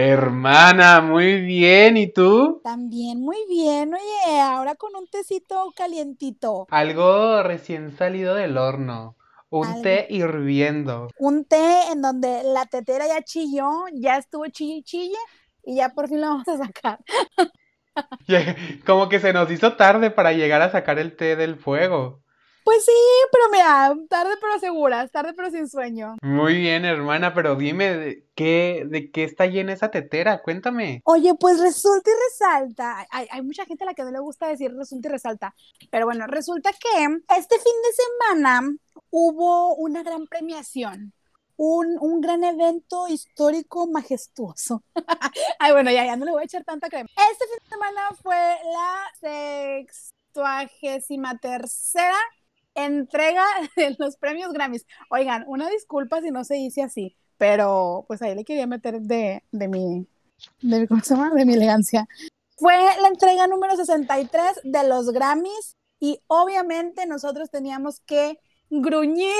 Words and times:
Hermana, 0.00 1.02
muy 1.02 1.42
bien. 1.42 1.98
¿Y 1.98 2.10
tú? 2.10 2.62
También 2.64 3.20
muy 3.20 3.36
bien. 3.50 3.92
Oye, 3.92 4.40
ahora 4.40 4.74
con 4.74 4.96
un 4.96 5.06
tecito 5.06 5.70
calientito. 5.76 6.66
Algo 6.70 7.42
recién 7.42 7.94
salido 7.94 8.34
del 8.34 8.56
horno. 8.56 9.16
Un 9.50 9.82
té 9.82 10.06
hirviendo. 10.08 11.08
Un 11.18 11.44
té 11.44 11.92
en 11.92 12.00
donde 12.00 12.42
la 12.44 12.64
tetera 12.64 13.06
ya 13.06 13.22
chilló, 13.22 13.68
ya 13.92 14.16
estuvo 14.16 14.46
chille 14.46 14.76
y 14.76 14.82
chille, 14.84 15.18
y 15.64 15.76
ya 15.76 15.90
por 15.90 16.08
fin 16.08 16.22
lo 16.22 16.28
vamos 16.28 16.48
a 16.48 16.56
sacar. 16.56 17.00
Como 18.86 19.10
que 19.10 19.20
se 19.20 19.34
nos 19.34 19.50
hizo 19.50 19.76
tarde 19.76 20.10
para 20.10 20.32
llegar 20.32 20.62
a 20.62 20.70
sacar 20.70 20.98
el 20.98 21.14
té 21.14 21.36
del 21.36 21.56
fuego. 21.56 22.22
Pues 22.70 22.84
sí, 22.84 22.92
pero 23.32 23.50
mira, 23.50 23.96
tarde 24.08 24.34
pero 24.40 24.56
segura, 24.60 25.08
tarde 25.08 25.32
pero 25.34 25.50
sin 25.50 25.68
sueño. 25.68 26.14
Muy 26.22 26.54
bien, 26.54 26.84
hermana, 26.84 27.34
pero 27.34 27.56
dime, 27.56 27.96
¿de 27.96 28.28
qué, 28.36 28.86
de 28.86 29.10
qué 29.10 29.24
está 29.24 29.46
llena 29.46 29.72
esa 29.72 29.90
tetera? 29.90 30.40
Cuéntame. 30.40 31.00
Oye, 31.04 31.34
pues 31.34 31.58
resulta 31.58 32.08
y 32.08 32.14
resalta, 32.30 33.08
hay, 33.10 33.26
hay, 33.28 33.42
mucha 33.42 33.64
gente 33.64 33.82
a 33.82 33.86
la 33.86 33.94
que 33.94 34.04
no 34.04 34.12
le 34.12 34.20
gusta 34.20 34.46
decir 34.46 34.72
resulta 34.72 35.08
y 35.08 35.10
resalta, 35.10 35.52
pero 35.90 36.06
bueno, 36.06 36.28
resulta 36.28 36.70
que 36.70 37.06
este 37.36 37.56
fin 37.56 37.74
de 37.82 37.92
semana 37.92 38.62
hubo 39.10 39.74
una 39.74 40.04
gran 40.04 40.28
premiación. 40.28 41.12
Un, 41.56 41.98
un, 42.00 42.20
gran 42.20 42.44
evento 42.44 43.08
histórico 43.08 43.88
majestuoso. 43.88 44.84
Ay, 45.58 45.72
bueno, 45.72 45.90
ya, 45.90 46.04
ya 46.06 46.14
no 46.14 46.24
le 46.24 46.30
voy 46.30 46.42
a 46.42 46.44
echar 46.44 46.62
tanta 46.64 46.88
crema. 46.88 47.10
Este 47.32 47.46
fin 47.48 47.58
de 47.64 47.68
semana 47.68 48.10
fue 48.22 48.36
la 48.72 49.10
sextuagésima 50.32 51.36
tercera 51.38 52.16
entrega 52.74 53.44
de 53.76 53.96
los 53.98 54.16
premios 54.16 54.52
Grammys. 54.52 54.86
Oigan, 55.10 55.44
una 55.46 55.68
disculpa 55.68 56.20
si 56.20 56.30
no 56.30 56.44
se 56.44 56.54
dice 56.54 56.82
así, 56.82 57.16
pero 57.38 58.04
pues 58.08 58.22
ahí 58.22 58.34
le 58.34 58.44
quería 58.44 58.66
meter 58.66 59.00
de, 59.00 59.44
de 59.50 59.68
mi, 59.68 60.06
de, 60.62 60.86
¿cómo 60.88 61.02
se 61.02 61.14
llama? 61.14 61.30
De 61.34 61.44
mi 61.44 61.54
elegancia. 61.54 62.06
Fue 62.56 62.74
la 63.00 63.08
entrega 63.08 63.46
número 63.46 63.74
63 63.76 64.60
de 64.64 64.86
los 64.86 65.10
Grammys 65.12 65.76
y 65.98 66.20
obviamente 66.26 67.06
nosotros 67.06 67.50
teníamos 67.50 68.00
que 68.00 68.38
gruñir 68.68 69.34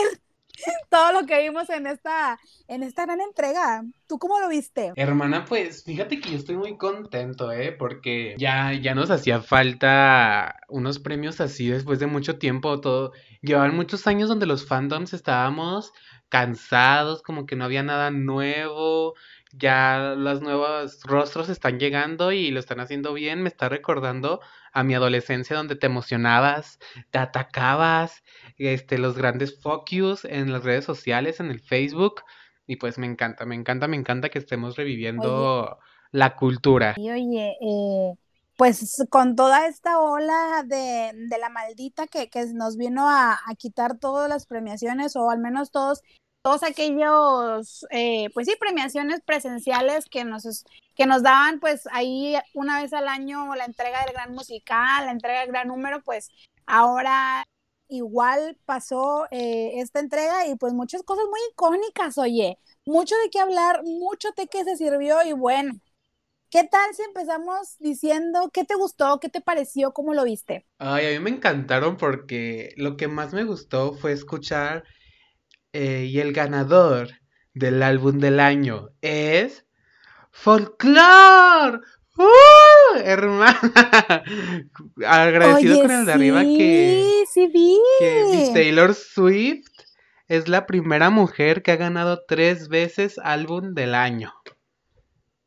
todo 0.91 1.13
lo 1.13 1.27
que 1.27 1.41
vimos 1.43 1.69
en 1.71 1.87
esta, 1.87 2.39
en 2.69 2.83
esta 2.83 3.07
gran 3.07 3.21
entrega. 3.21 3.85
¿Tú 4.07 4.19
cómo 4.19 4.41
lo 4.41 4.49
viste? 4.49 4.93
Hermana, 4.97 5.45
pues 5.45 5.85
fíjate 5.85 6.21
que 6.21 6.31
yo 6.31 6.37
estoy 6.37 6.57
muy 6.57 6.77
contento, 6.77 7.53
¿eh? 7.53 7.73
Porque 7.73 8.35
ya, 8.39 8.73
ya 8.73 8.95
nos 8.95 9.11
hacía 9.11 9.41
falta 9.41 10.57
unos 10.69 10.99
premios 10.99 11.41
así 11.41 11.69
después 11.69 11.99
de 11.99 12.07
mucho 12.07 12.39
tiempo. 12.39 12.81
Todo. 12.81 13.13
Llevaban 13.43 13.77
muchos 13.77 14.07
años 14.07 14.29
donde 14.29 14.47
los 14.47 14.67
fandoms 14.67 15.13
estábamos 15.13 15.93
cansados, 16.29 17.23
como 17.23 17.45
que 17.45 17.57
no 17.57 17.65
había 17.65 17.83
nada 17.83 18.11
nuevo. 18.11 19.15
Ya 19.53 20.15
los 20.17 20.41
nuevos 20.41 21.03
rostros 21.05 21.49
están 21.49 21.79
llegando 21.79 22.33
y 22.33 22.51
lo 22.51 22.61
están 22.61 22.81
haciendo 22.81 23.13
bien. 23.13 23.43
Me 23.43 23.49
está 23.49 23.69
recordando 23.69 24.41
a 24.73 24.85
mi 24.85 24.95
adolescencia 24.95 25.57
donde 25.57 25.77
te 25.77 25.87
emocionabas, 25.87 26.79
te 27.11 27.19
atacabas, 27.19 28.23
este, 28.57 28.99
los 28.99 29.17
grandes 29.17 29.61
focus 29.61 30.25
en 30.25 30.53
las 30.53 30.65
redes 30.65 30.85
sociales, 30.85 31.41
en 31.41 31.51
el 31.51 31.61
Facebook. 31.61 32.23
Y 32.67 32.77
pues 32.77 32.99
me 32.99 33.07
encanta, 33.07 33.45
me 33.47 33.57
encanta, 33.57 33.89
me 33.89 33.97
encanta 33.97 34.29
que 34.29 34.39
estemos 34.39 34.77
reviviendo 34.77 35.79
la 36.13 36.37
cultura. 36.37 36.95
Y 36.97 37.11
oye, 37.11 37.57
eh, 37.61 38.15
pues 38.57 39.03
con 39.09 39.37
toda 39.37 39.67
esta 39.67 39.99
ola 39.99 40.63
de, 40.67 41.13
de 41.15 41.39
la 41.39 41.49
maldita 41.49 42.07
que, 42.07 42.29
que, 42.29 42.45
nos 42.53 42.77
vino 42.77 43.09
a, 43.09 43.33
a, 43.33 43.55
quitar 43.57 43.99
todas 43.99 44.29
las 44.29 44.47
premiaciones, 44.47 45.17
o 45.17 45.31
al 45.31 45.39
menos 45.39 45.71
todos, 45.71 46.03
todos 46.43 46.63
aquellos, 46.63 47.87
eh, 47.91 48.29
pues 48.33 48.47
sí, 48.47 48.55
premiaciones 48.59 49.21
presenciales 49.23 50.07
que 50.07 50.25
nos, 50.25 50.65
que 50.95 51.07
nos 51.07 51.23
daban, 51.23 51.61
pues 51.61 51.87
ahí 51.93 52.37
una 52.55 52.81
vez 52.81 52.93
al 52.93 53.09
año 53.09 53.55
la 53.55 53.65
entrega 53.65 54.05
del 54.05 54.15
gran 54.15 54.33
musical, 54.33 55.07
la 55.07 55.13
entrega 55.13 55.41
del 55.41 55.51
gran 55.51 55.69
número, 55.69 56.03
pues 56.03 56.31
ahora 56.67 57.45
igual 57.89 58.57
pasó 58.65 59.27
eh, 59.31 59.73
esta 59.81 60.01
entrega 60.01 60.47
y 60.47 60.55
pues 60.57 60.73
muchas 60.73 61.03
cosas 61.03 61.25
muy 61.29 61.41
icónicas, 61.53 62.17
oye, 62.19 62.59
mucho 62.87 63.15
de 63.23 63.31
qué 63.31 63.41
hablar, 63.41 63.83
mucho 63.85 64.29
de 64.37 64.47
qué 64.47 64.65
se 64.65 64.77
sirvió 64.77 65.23
y 65.23 65.33
bueno, 65.33 65.75
¿qué 66.51 66.65
tal 66.65 66.95
si 66.95 67.03
empezamos 67.03 67.77
diciendo 67.79 68.51
qué 68.53 68.65
te 68.65 68.77
gustó, 68.77 69.21
qué 69.21 69.29
te 69.29 69.41
pareció, 69.41 69.93
cómo 69.93 70.15
lo 70.15 70.25
viste? 70.25 70.67
Ay, 70.79 71.07
a 71.07 71.11
mí 71.11 71.19
me 71.19 71.31
encantaron 71.31 71.97
porque 71.97 72.73
lo 72.77 72.97
que 72.97 73.09
más 73.09 73.33
me 73.35 73.45
gustó 73.45 73.93
fue 73.93 74.13
escuchar 74.13 74.85
eh, 75.73 76.07
y 76.09 76.21
el 76.21 76.33
ganador 76.33 77.09
del 77.55 77.83
álbum 77.83 78.19
del 78.19 78.41
año 78.41 78.91
es 79.01 79.67
Folklore. 80.31 81.81
¡Uh! 82.17 82.99
Hermana, 83.03 83.61
agradecido 85.07 85.81
con 85.83 85.91
el 85.91 86.07
de 86.07 86.13
arriba 86.13 86.43
que, 86.43 87.25
sí 87.33 87.47
vi. 87.47 87.79
que 87.99 88.51
Taylor 88.53 88.95
Swift 88.95 89.69
es 90.29 90.49
la 90.49 90.67
primera 90.67 91.09
mujer 91.11 91.63
que 91.63 91.73
ha 91.73 91.77
ganado 91.77 92.23
tres 92.29 92.69
veces 92.69 93.19
álbum 93.23 93.75
del 93.75 93.95
año. 93.95 94.33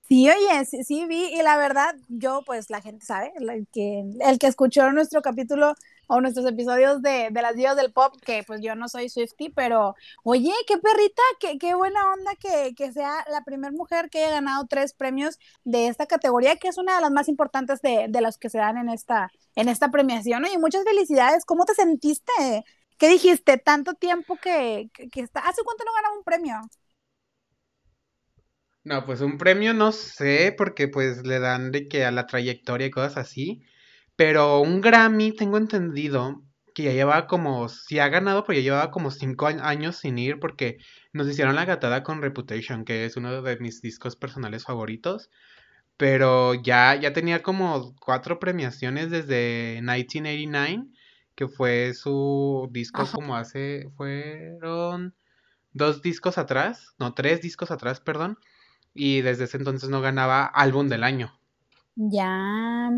Sí, 0.07 0.29
oye, 0.29 0.65
sí, 0.65 0.83
sí, 0.83 1.05
vi, 1.07 1.25
y 1.33 1.41
la 1.41 1.57
verdad, 1.57 1.95
yo, 2.09 2.41
pues 2.45 2.69
la 2.69 2.81
gente 2.81 3.05
sabe, 3.05 3.31
el 3.39 3.67
que, 3.71 4.03
el 4.19 4.37
que 4.37 4.47
escuchó 4.47 4.91
nuestro 4.91 5.21
capítulo 5.21 5.73
o 6.07 6.19
nuestros 6.21 6.45
episodios 6.45 7.01
de, 7.01 7.29
de 7.31 7.41
las 7.41 7.55
divas 7.55 7.77
del 7.77 7.93
pop, 7.93 8.13
que 8.23 8.43
pues 8.43 8.61
yo 8.61 8.75
no 8.75 8.89
soy 8.89 9.07
Swifty, 9.09 9.49
pero 9.49 9.95
oye, 10.23 10.51
qué 10.67 10.77
perrita, 10.77 11.21
qué, 11.39 11.57
qué 11.57 11.73
buena 11.73 12.11
onda 12.11 12.31
que, 12.35 12.75
que 12.75 12.91
sea 12.91 13.25
la 13.31 13.41
primera 13.43 13.71
mujer 13.71 14.09
que 14.09 14.19
haya 14.25 14.33
ganado 14.35 14.67
tres 14.67 14.93
premios 14.93 15.39
de 15.63 15.87
esta 15.87 16.05
categoría, 16.05 16.57
que 16.57 16.67
es 16.67 16.77
una 16.77 16.95
de 16.95 17.01
las 17.01 17.11
más 17.11 17.29
importantes 17.29 17.81
de, 17.81 18.07
de 18.09 18.21
las 18.21 18.37
que 18.37 18.49
se 18.49 18.57
dan 18.59 18.77
en 18.77 18.89
esta, 18.89 19.31
en 19.55 19.69
esta 19.69 19.89
premiación. 19.89 20.43
Oye, 20.43 20.59
muchas 20.59 20.83
felicidades, 20.83 21.45
¿cómo 21.45 21.63
te 21.65 21.73
sentiste? 21.75 22.31
¿Qué 22.97 23.07
dijiste? 23.07 23.57
Tanto 23.57 23.93
tiempo 23.95 24.35
que, 24.37 24.89
que 24.93 25.21
está. 25.21 25.39
¿Hace 25.41 25.63
cuánto 25.63 25.85
no 25.85 25.93
ganaba 25.93 26.17
un 26.17 26.23
premio? 26.23 26.55
No, 28.85 29.05
pues 29.05 29.21
un 29.21 29.37
premio 29.37 29.73
no 29.73 29.91
sé, 29.93 30.53
porque 30.57 30.89
pues 30.89 31.25
le 31.25 31.39
dan 31.39 31.71
de 31.71 31.87
que 31.87 32.03
a 32.05 32.11
la 32.11 32.27
trayectoria 32.27 32.87
y 32.87 32.91
cosas 32.91 33.17
así. 33.17 33.61
Pero 34.15 34.59
un 34.59 34.81
Grammy, 34.81 35.31
tengo 35.31 35.57
entendido 35.57 36.43
que 36.75 36.83
ya 36.83 36.91
llevaba 36.91 37.27
como, 37.27 37.69
si 37.69 37.99
ha 37.99 38.09
ganado, 38.09 38.43
pero 38.43 38.59
ya 38.59 38.63
llevaba 38.63 38.91
como 38.91 39.11
cinco 39.11 39.47
años 39.47 39.97
sin 39.97 40.17
ir 40.17 40.39
porque 40.39 40.77
nos 41.13 41.27
hicieron 41.29 41.55
la 41.55 41.65
gatada 41.65 42.03
con 42.03 42.21
Reputation, 42.21 42.83
que 42.83 43.05
es 43.05 43.15
uno 43.15 43.41
de 43.41 43.57
mis 43.59 43.81
discos 43.81 44.15
personales 44.15 44.65
favoritos. 44.65 45.29
Pero 45.97 46.53
ya, 46.55 46.95
ya 46.95 47.13
tenía 47.13 47.43
como 47.43 47.95
cuatro 47.99 48.39
premiaciones 48.39 49.11
desde 49.11 49.75
1989, 49.81 50.87
que 51.35 51.47
fue 51.47 51.93
su 51.93 52.67
disco 52.71 53.05
como 53.13 53.35
hace, 53.35 53.89
fueron 53.95 55.15
dos 55.71 56.01
discos 56.01 56.37
atrás, 56.37 56.93
no, 56.99 57.13
tres 57.13 57.41
discos 57.41 57.71
atrás, 57.71 58.01
perdón. 58.01 58.37
Y 58.93 59.21
desde 59.21 59.45
ese 59.45 59.57
entonces 59.57 59.89
no 59.89 60.01
ganaba 60.01 60.45
álbum 60.45 60.87
del 60.89 61.03
año. 61.03 61.33
Ya. 61.95 62.89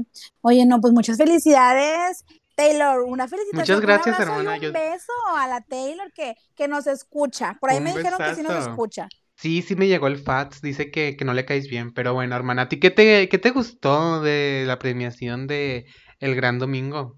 Oye, 0.41 0.65
no, 0.65 0.79
pues 0.81 0.93
muchas 0.93 1.17
felicidades. 1.17 2.25
Taylor, 2.55 3.01
una 3.01 3.27
felicitación. 3.27 3.79
Muchas 3.79 3.81
gracias, 3.81 4.15
un 4.17 4.23
hermana. 4.23 4.57
Y 4.57 4.67
un 4.67 4.73
beso 4.73 5.11
a 5.35 5.47
la 5.47 5.61
Taylor 5.61 6.11
que, 6.13 6.35
que 6.55 6.67
nos 6.67 6.87
escucha. 6.87 7.57
Por 7.59 7.69
ahí 7.69 7.81
me 7.81 7.93
dijeron 7.93 8.21
que 8.23 8.33
sí 8.33 8.41
nos 8.41 8.53
besazo. 8.53 8.69
escucha. 8.71 9.07
Sí, 9.35 9.61
sí 9.61 9.75
me 9.75 9.87
llegó 9.87 10.07
el 10.07 10.17
Fats, 10.17 10.61
dice 10.61 10.91
que, 10.91 11.17
que 11.17 11.25
no 11.25 11.33
le 11.33 11.45
caes 11.45 11.67
bien, 11.67 11.93
pero 11.93 12.13
bueno, 12.13 12.35
hermana, 12.35 12.63
¿a 12.63 12.69
ti 12.69 12.79
qué 12.79 12.89
te, 12.91 13.27
qué 13.29 13.37
te 13.37 13.51
gustó 13.51 14.21
de 14.21 14.63
la 14.65 14.79
premiación 14.79 15.47
de 15.47 15.85
El 16.19 16.35
Gran 16.35 16.57
Domingo? 16.59 17.17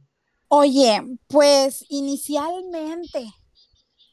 Oye, 0.49 1.01
pues 1.27 1.85
inicialmente, 1.89 3.25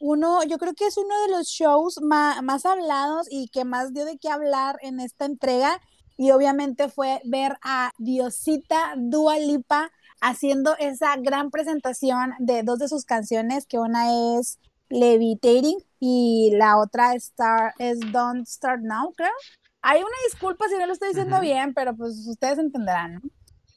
uno, 0.06 0.42
yo 0.44 0.58
creo 0.58 0.74
que 0.74 0.86
es 0.86 0.98
uno 0.98 1.14
de 1.22 1.28
los 1.32 1.46
shows 1.48 2.00
ma- 2.02 2.42
más, 2.42 2.66
hablados 2.66 3.26
y 3.30 3.48
que 3.48 3.64
más 3.64 3.94
dio 3.94 4.04
de 4.04 4.18
qué 4.18 4.28
hablar 4.28 4.76
en 4.82 5.00
esta 5.00 5.24
entrega. 5.24 5.80
Y 6.18 6.30
obviamente 6.30 6.88
fue 6.90 7.20
ver 7.24 7.56
a 7.62 7.90
Diosita 7.98 8.94
Dua 8.98 9.38
Lipa 9.38 9.90
haciendo 10.20 10.76
esa 10.78 11.16
gran 11.16 11.50
presentación 11.50 12.34
de 12.38 12.62
dos 12.62 12.78
de 12.78 12.88
sus 12.88 13.04
canciones, 13.04 13.66
que 13.66 13.78
una 13.78 14.38
es 14.38 14.58
Levitating 14.90 15.78
y 16.00 16.52
la 16.54 16.78
otra 16.78 17.14
Star, 17.14 17.72
es 17.78 17.98
Don't 18.12 18.46
Start 18.46 18.82
Now, 18.82 19.12
creo. 19.16 19.32
Hay 19.82 20.00
una 20.00 20.16
disculpa 20.28 20.68
si 20.68 20.76
no 20.76 20.86
lo 20.86 20.92
estoy 20.92 21.08
diciendo 21.08 21.36
Ujú. 21.36 21.42
bien, 21.44 21.72
pero 21.74 21.96
pues 21.96 22.26
ustedes 22.28 22.58
entenderán, 22.58 23.14
¿no? 23.14 23.20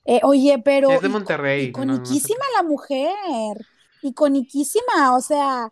Eh, 0.06 0.20
oye, 0.24 0.60
pero 0.64 0.92
Es 0.92 1.02
de 1.02 1.10
Monterrey, 1.10 1.68
no- 1.72 1.86
no 1.86 1.94
iconiquísima 1.94 2.46
la 2.56 2.64
mujer, 2.64 3.66
iconiquísima, 4.02 5.16
o 5.18 5.22
sea, 5.22 5.72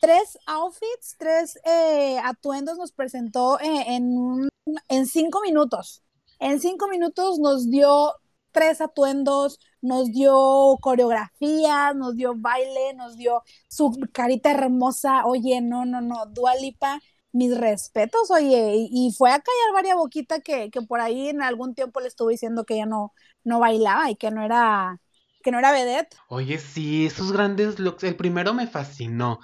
tres 0.00 0.38
outfits, 0.46 1.16
tres 1.18 1.58
eh, 1.64 2.18
atuendos 2.24 2.78
nos 2.78 2.92
presentó 2.92 3.60
eh, 3.60 3.84
en, 3.88 4.48
en 4.88 5.06
cinco 5.06 5.40
minutos. 5.42 6.02
En 6.38 6.60
cinco 6.60 6.88
minutos 6.88 7.38
nos 7.38 7.70
dio 7.70 8.14
tres 8.52 8.80
atuendos, 8.80 9.60
nos 9.80 10.10
dio 10.10 10.76
coreografía, 10.80 11.92
nos 11.94 12.16
dio 12.16 12.34
baile, 12.34 12.94
nos 12.96 13.16
dio 13.16 13.42
su 13.68 13.92
carita 14.12 14.50
hermosa. 14.50 15.26
Oye, 15.26 15.60
no, 15.60 15.84
no, 15.84 16.00
no, 16.00 16.26
Dua 16.26 16.54
Lipa 16.56 17.00
mis 17.32 17.56
respetos, 17.56 18.30
oye, 18.30 18.88
y, 18.90 19.12
fue 19.16 19.30
a 19.30 19.40
callar 19.40 19.72
varias 19.72 19.96
boquita 19.96 20.40
que, 20.40 20.70
que, 20.70 20.82
por 20.82 21.00
ahí 21.00 21.28
en 21.28 21.42
algún 21.42 21.74
tiempo 21.74 22.00
le 22.00 22.08
estuve 22.08 22.32
diciendo 22.32 22.64
que 22.64 22.74
ella 22.74 22.86
no, 22.86 23.12
no 23.44 23.60
bailaba 23.60 24.10
y 24.10 24.16
que 24.16 24.30
no 24.30 24.42
era, 24.42 25.00
que 25.42 25.52
no 25.52 25.58
era 25.58 25.72
vedette. 25.72 26.16
Oye, 26.28 26.58
sí, 26.58 27.06
esos 27.06 27.32
grandes 27.32 27.78
looks, 27.78 28.02
el 28.04 28.16
primero 28.16 28.52
me 28.52 28.66
fascinó. 28.66 29.40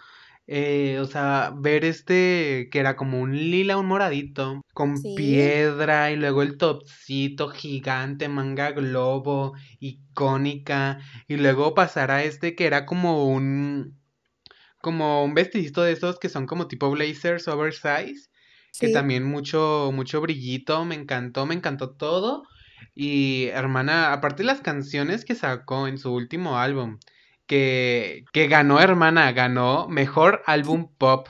Eh, 0.48 0.98
o 1.00 1.06
sea, 1.06 1.52
ver 1.56 1.84
este 1.84 2.69
que 2.70 2.78
era 2.78 2.94
como 2.96 3.20
un 3.20 3.34
lila, 3.37 3.76
un 3.78 3.87
moradito, 3.87 4.62
con 4.75 4.94
piedra 5.16 6.12
y 6.12 6.16
luego 6.16 6.43
el 6.43 6.56
topcito 6.56 7.48
gigante, 7.48 8.28
manga 8.28 8.70
globo, 8.70 9.54
icónica, 9.81 11.00
y 11.26 11.37
luego 11.37 11.75
pasar 11.75 12.12
a 12.12 12.22
este 12.22 12.54
que 12.54 12.66
era 12.66 12.87
como 12.87 13.26
un 13.26 13.98
como 14.81 15.25
un 15.25 15.34
vestidito 15.34 15.82
de 15.82 15.93
esos 15.93 16.20
que 16.20 16.28
son 16.28 16.46
como 16.46 16.69
tipo 16.69 16.90
blazers 16.90 17.48
oversize, 17.48 18.28
que 18.78 18.90
también 18.90 19.25
mucho, 19.25 19.90
mucho 19.93 20.20
brillito, 20.20 20.84
me 20.84 20.94
encantó, 20.94 21.44
me 21.44 21.54
encantó 21.54 21.90
todo. 21.96 22.44
Y 22.94 23.46
hermana, 23.46 24.12
aparte 24.12 24.43
de 24.43 24.46
las 24.46 24.60
canciones 24.60 25.25
que 25.25 25.34
sacó 25.34 25.88
en 25.88 25.98
su 25.98 26.14
último 26.14 26.58
álbum, 26.58 26.98
que, 27.46 28.25
que 28.32 28.48
ganó 28.48 28.81
hermana, 28.81 29.32
ganó 29.32 29.88
mejor 29.88 30.43
álbum 30.46 30.88
pop, 30.98 31.28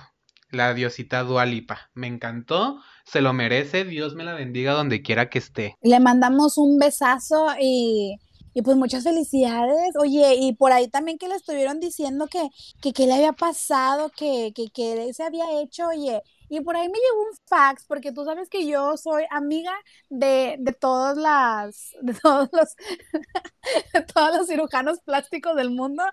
la 0.51 0.75
diosita 0.75 1.23
Dualipa. 1.23 1.91
Me 1.95 2.07
encantó, 2.07 2.81
se 3.05 3.21
lo 3.21 3.33
merece, 3.33 3.85
Dios 3.85 4.15
me 4.15 4.25
la 4.25 4.35
bendiga 4.35 4.73
donde 4.73 5.03
quiera 5.03 5.29
que 5.31 5.39
esté. 5.39 5.77
Le 5.83 6.01
mandamos 6.01 6.59
un 6.59 6.79
besazo 6.79 7.49
y 7.61 8.17
y 8.57 8.63
pues 8.63 8.75
muchas 8.79 9.05
felicidades. 9.05 9.95
Oye, 10.01 10.35
y 10.37 10.55
por 10.55 10.73
ahí 10.73 10.89
también 10.89 11.19
que 11.19 11.29
le 11.29 11.35
estuvieron 11.35 11.79
diciendo 11.79 12.27
que, 12.27 12.49
que 12.81 12.95
qué 12.95 13.07
le 13.07 13.13
había 13.13 13.33
pasado, 13.35 14.11
que, 14.17 14.53
que, 14.55 14.69
que 14.71 15.13
se 15.13 15.23
había 15.25 15.61
hecho, 15.61 15.89
oye. 15.89 16.23
Y 16.49 16.61
por 16.61 16.77
ahí 16.77 16.89
me 16.89 16.99
llegó 16.99 17.23
un 17.23 17.37
fax, 17.47 17.85
porque 17.87 18.13
tú 18.13 18.25
sabes 18.25 18.49
que 18.49 18.67
yo 18.67 18.97
soy 18.97 19.25
amiga 19.31 19.73
de, 20.09 20.57
de 20.59 20.73
todas 20.73 21.17
las, 21.17 21.93
de 22.03 22.15
todos 22.15 22.49
los, 22.53 22.77
de 23.93 24.03
todos 24.03 24.37
los 24.37 24.47
cirujanos 24.47 25.01
plásticos 25.01 25.57
del 25.57 25.71
mundo. 25.71 26.05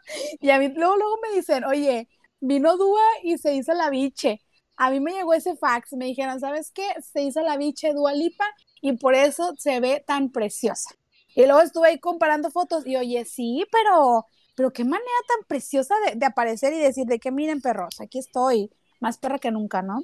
Y 0.42 0.50
a 0.50 0.60
mí 0.60 0.70
luego, 0.70 0.98
luego 0.98 1.18
me 1.22 1.36
dicen, 1.36 1.64
oye, 1.66 2.08
vino 2.40 2.78
Dúa 2.78 3.02
y 3.24 3.38
se 3.38 3.54
hizo 3.56 3.74
la 3.74 3.90
biche. 3.90 4.42
A 4.76 4.90
mí 4.90 5.00
me 5.00 5.14
llegó 5.14 5.34
ese 5.34 5.56
fax, 5.56 5.94
me 5.94 6.06
dijeron, 6.06 6.40
¿sabes 6.40 6.72
qué? 6.72 6.88
Se 7.02 7.22
hizo 7.22 7.42
la 7.42 7.58
biche 7.58 7.94
Dua 7.94 8.14
Lipa 8.14 8.46
y 8.82 8.94
por 8.94 9.16
eso 9.16 9.54
se 9.58 9.80
ve 9.80 10.04
tan 10.06 10.32
preciosa. 10.32 10.90
Y 11.36 11.46
luego 11.46 11.62
estuve 11.62 11.88
ahí 11.90 12.00
comparando 12.00 12.52
fotos 12.52 12.86
y 12.86 12.96
oye, 12.96 13.26
sí, 13.26 13.66
pero, 13.72 14.28
pero 14.56 14.72
qué 14.72 14.84
manera 14.84 15.06
tan 15.28 15.48
preciosa 15.48 15.96
de, 16.16 16.26
aparecer 16.26 16.74
y 16.74 16.80
decir 16.80 17.06
de 17.06 17.20
que 17.20 17.32
miren 17.32 17.62
perros, 17.62 18.00
aquí 18.02 18.20
estoy, 18.20 18.70
más 19.00 19.18
perra 19.18 19.40
que 19.40 19.52
nunca, 19.52 19.82
¿no? 19.82 20.04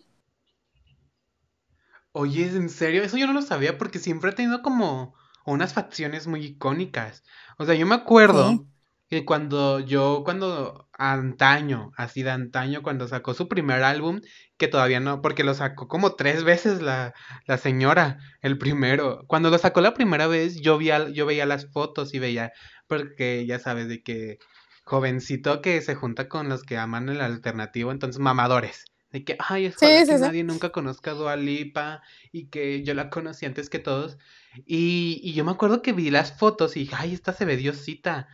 Oye, 2.12 2.48
¿en 2.48 2.70
serio? 2.70 3.04
Eso 3.04 3.18
yo 3.18 3.28
no 3.28 3.34
lo 3.34 3.42
sabía 3.42 3.78
porque 3.78 4.00
siempre 4.00 4.32
he 4.32 4.34
tenido 4.34 4.62
como 4.62 5.16
unas 5.46 5.74
facciones 5.74 6.28
muy 6.28 6.44
icónicas. 6.46 7.24
O 7.58 7.66
sea, 7.66 7.76
yo 7.76 7.86
me 7.86 7.96
acuerdo 7.96 8.66
que 9.10 9.26
cuando 9.26 9.80
yo, 9.80 10.24
cuando 10.24 10.88
antaño, 10.94 11.92
así 11.98 12.24
de 12.24 12.32
antaño, 12.32 12.84
cuando 12.84 13.08
sacó 13.08 13.34
su 13.34 13.48
primer 13.48 13.84
álbum, 13.84 14.22
que 14.58 14.68
todavía 14.68 15.00
no, 15.00 15.22
porque 15.22 15.44
lo 15.44 15.54
sacó 15.54 15.88
como 15.88 16.16
tres 16.16 16.44
veces 16.44 16.82
la, 16.82 17.14
la 17.46 17.58
señora, 17.58 18.20
el 18.42 18.58
primero. 18.58 19.24
Cuando 19.28 19.50
lo 19.50 19.58
sacó 19.58 19.82
la 19.82 19.94
primera 19.94 20.28
vez, 20.28 20.62
yo, 20.62 20.78
vi 20.78 20.90
yo 21.14 21.26
veía 21.26 21.46
las 21.46 21.72
fotos 21.72 22.14
y 22.14 22.20
veía, 22.20 22.52
porque 22.88 23.46
ya 23.48 23.60
sabes, 23.60 23.88
de 23.88 24.04
que 24.04 24.38
jovencito 24.84 25.62
que 25.62 25.82
se 25.82 25.96
junta 25.96 26.28
con 26.28 26.50
los 26.50 26.64
que 26.64 26.78
aman 26.78 27.10
el 27.10 27.22
alternativo, 27.22 27.92
entonces 27.92 28.20
mamadores. 28.20 28.86
De 29.12 29.24
que, 29.24 29.36
ay, 29.40 29.66
es 29.66 29.78
que 29.78 30.06
nadie 30.20 30.44
nunca 30.44 30.70
conozca 30.70 31.12
a 31.12 31.14
Dua 31.16 31.36
Lipa 31.36 32.04
y 32.32 32.46
que 32.46 32.84
yo 32.84 32.94
la 32.94 33.10
conocí 33.10 33.46
antes 33.46 33.70
que 33.70 33.80
todos. 33.80 34.18
Y, 34.66 35.20
y 35.24 35.34
yo 35.34 35.44
me 35.44 35.52
acuerdo 35.52 35.82
que 35.82 35.94
vi 35.94 36.12
las 36.12 36.38
fotos 36.38 36.78
y 36.78 36.82
dije, 36.82 36.96
ay, 36.98 37.14
esta 37.14 37.34
se 37.34 37.46
ve 37.46 37.58
diosita. 37.58 38.28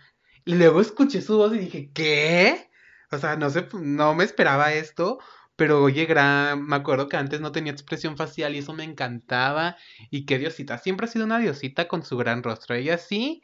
Y 0.44 0.56
luego 0.56 0.82
escuché 0.82 1.22
su 1.22 1.38
voz 1.38 1.54
y 1.56 1.60
dije, 1.60 1.92
¿qué? 1.94 2.70
O 3.12 3.18
sea, 3.18 3.36
no 3.36 3.50
sé, 3.50 3.68
no 3.74 4.16
me 4.16 4.24
esperaba 4.24 4.74
esto, 4.74 5.20
pero 5.56 5.82
oye, 5.82 6.06
gran, 6.06 6.66
me 6.66 6.76
acuerdo 6.76 7.08
que 7.08 7.18
antes 7.18 7.40
no 7.40 7.52
tenía 7.52 7.72
expresión 7.72 8.18
facial 8.18 8.56
y 8.56 8.60
eso 8.60 8.74
me 8.74 8.84
encantaba. 8.84 9.78
Y 10.12 10.26
qué 10.26 10.38
diosita, 10.38 10.78
siempre 10.78 11.06
ha 11.06 11.10
sido 11.10 11.26
una 11.26 11.40
diosita 11.40 11.88
con 11.88 12.04
su 12.04 12.18
gran 12.18 12.44
rostro. 12.44 12.76
Ella 12.76 12.98
sí 12.98 13.42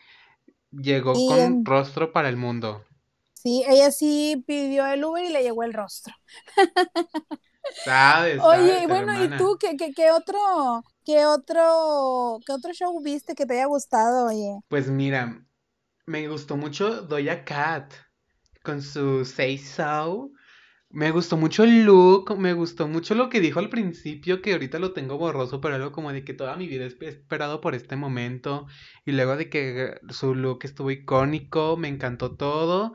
llegó 0.71 1.13
con 1.13 1.65
rostro 1.65 2.11
para 2.11 2.29
el 2.29 2.37
mundo. 2.37 2.85
Sí, 3.41 3.63
ella 3.67 3.91
sí 3.91 4.43
pidió 4.47 4.85
el 4.85 5.03
Uber 5.03 5.23
y 5.25 5.29
le 5.29 5.41
llegó 5.43 5.63
el 5.63 5.73
rostro. 5.73 6.13
¿Sabes? 7.73 8.41
Oye, 8.43 8.87
bueno, 8.87 9.13
¿y 9.23 9.29
tú 9.35 9.57
qué, 9.59 9.75
qué, 9.77 9.93
qué 9.93 10.11
otro, 10.11 10.37
qué 11.05 11.25
otro, 11.25 12.39
qué 12.45 12.53
otro 12.53 12.73
show 12.73 13.01
viste 13.01 13.35
que 13.35 13.45
te 13.45 13.53
haya 13.53 13.65
gustado, 13.65 14.27
oye? 14.27 14.59
Pues 14.67 14.89
mira, 14.89 15.45
me 16.07 16.27
gustó 16.27 16.57
mucho 16.57 17.03
Doya 17.03 17.45
Cat 17.45 17.93
con 18.63 18.81
su 18.81 19.25
Say 19.25 19.57
So. 19.57 20.31
Me 20.89 21.11
gustó 21.11 21.37
mucho 21.37 21.63
el 21.65 21.85
look, 21.85 22.37
me 22.39 22.53
gustó 22.53 22.87
mucho 22.87 23.15
lo 23.15 23.29
que 23.29 23.41
dijo 23.41 23.59
al 23.59 23.69
principio, 23.69 24.41
que 24.41 24.53
ahorita 24.53 24.79
lo 24.79 24.93
tengo 24.93 25.17
borroso, 25.17 25.61
pero 25.61 25.75
algo 25.75 25.91
como 25.91 26.13
de 26.13 26.23
que 26.25 26.33
toda 26.33 26.55
mi 26.57 26.67
vida 26.67 26.85
he 26.85 27.07
esperado 27.07 27.61
por 27.61 27.75
este 27.75 27.95
momento. 27.97 28.67
Y 29.05 29.13
luego 29.13 29.37
de 29.37 29.49
que 29.49 29.99
su 30.09 30.35
look 30.35 30.59
estuvo 30.63 30.91
icónico, 30.91 31.77
me 31.77 31.89
encantó 31.89 32.35
todo. 32.37 32.93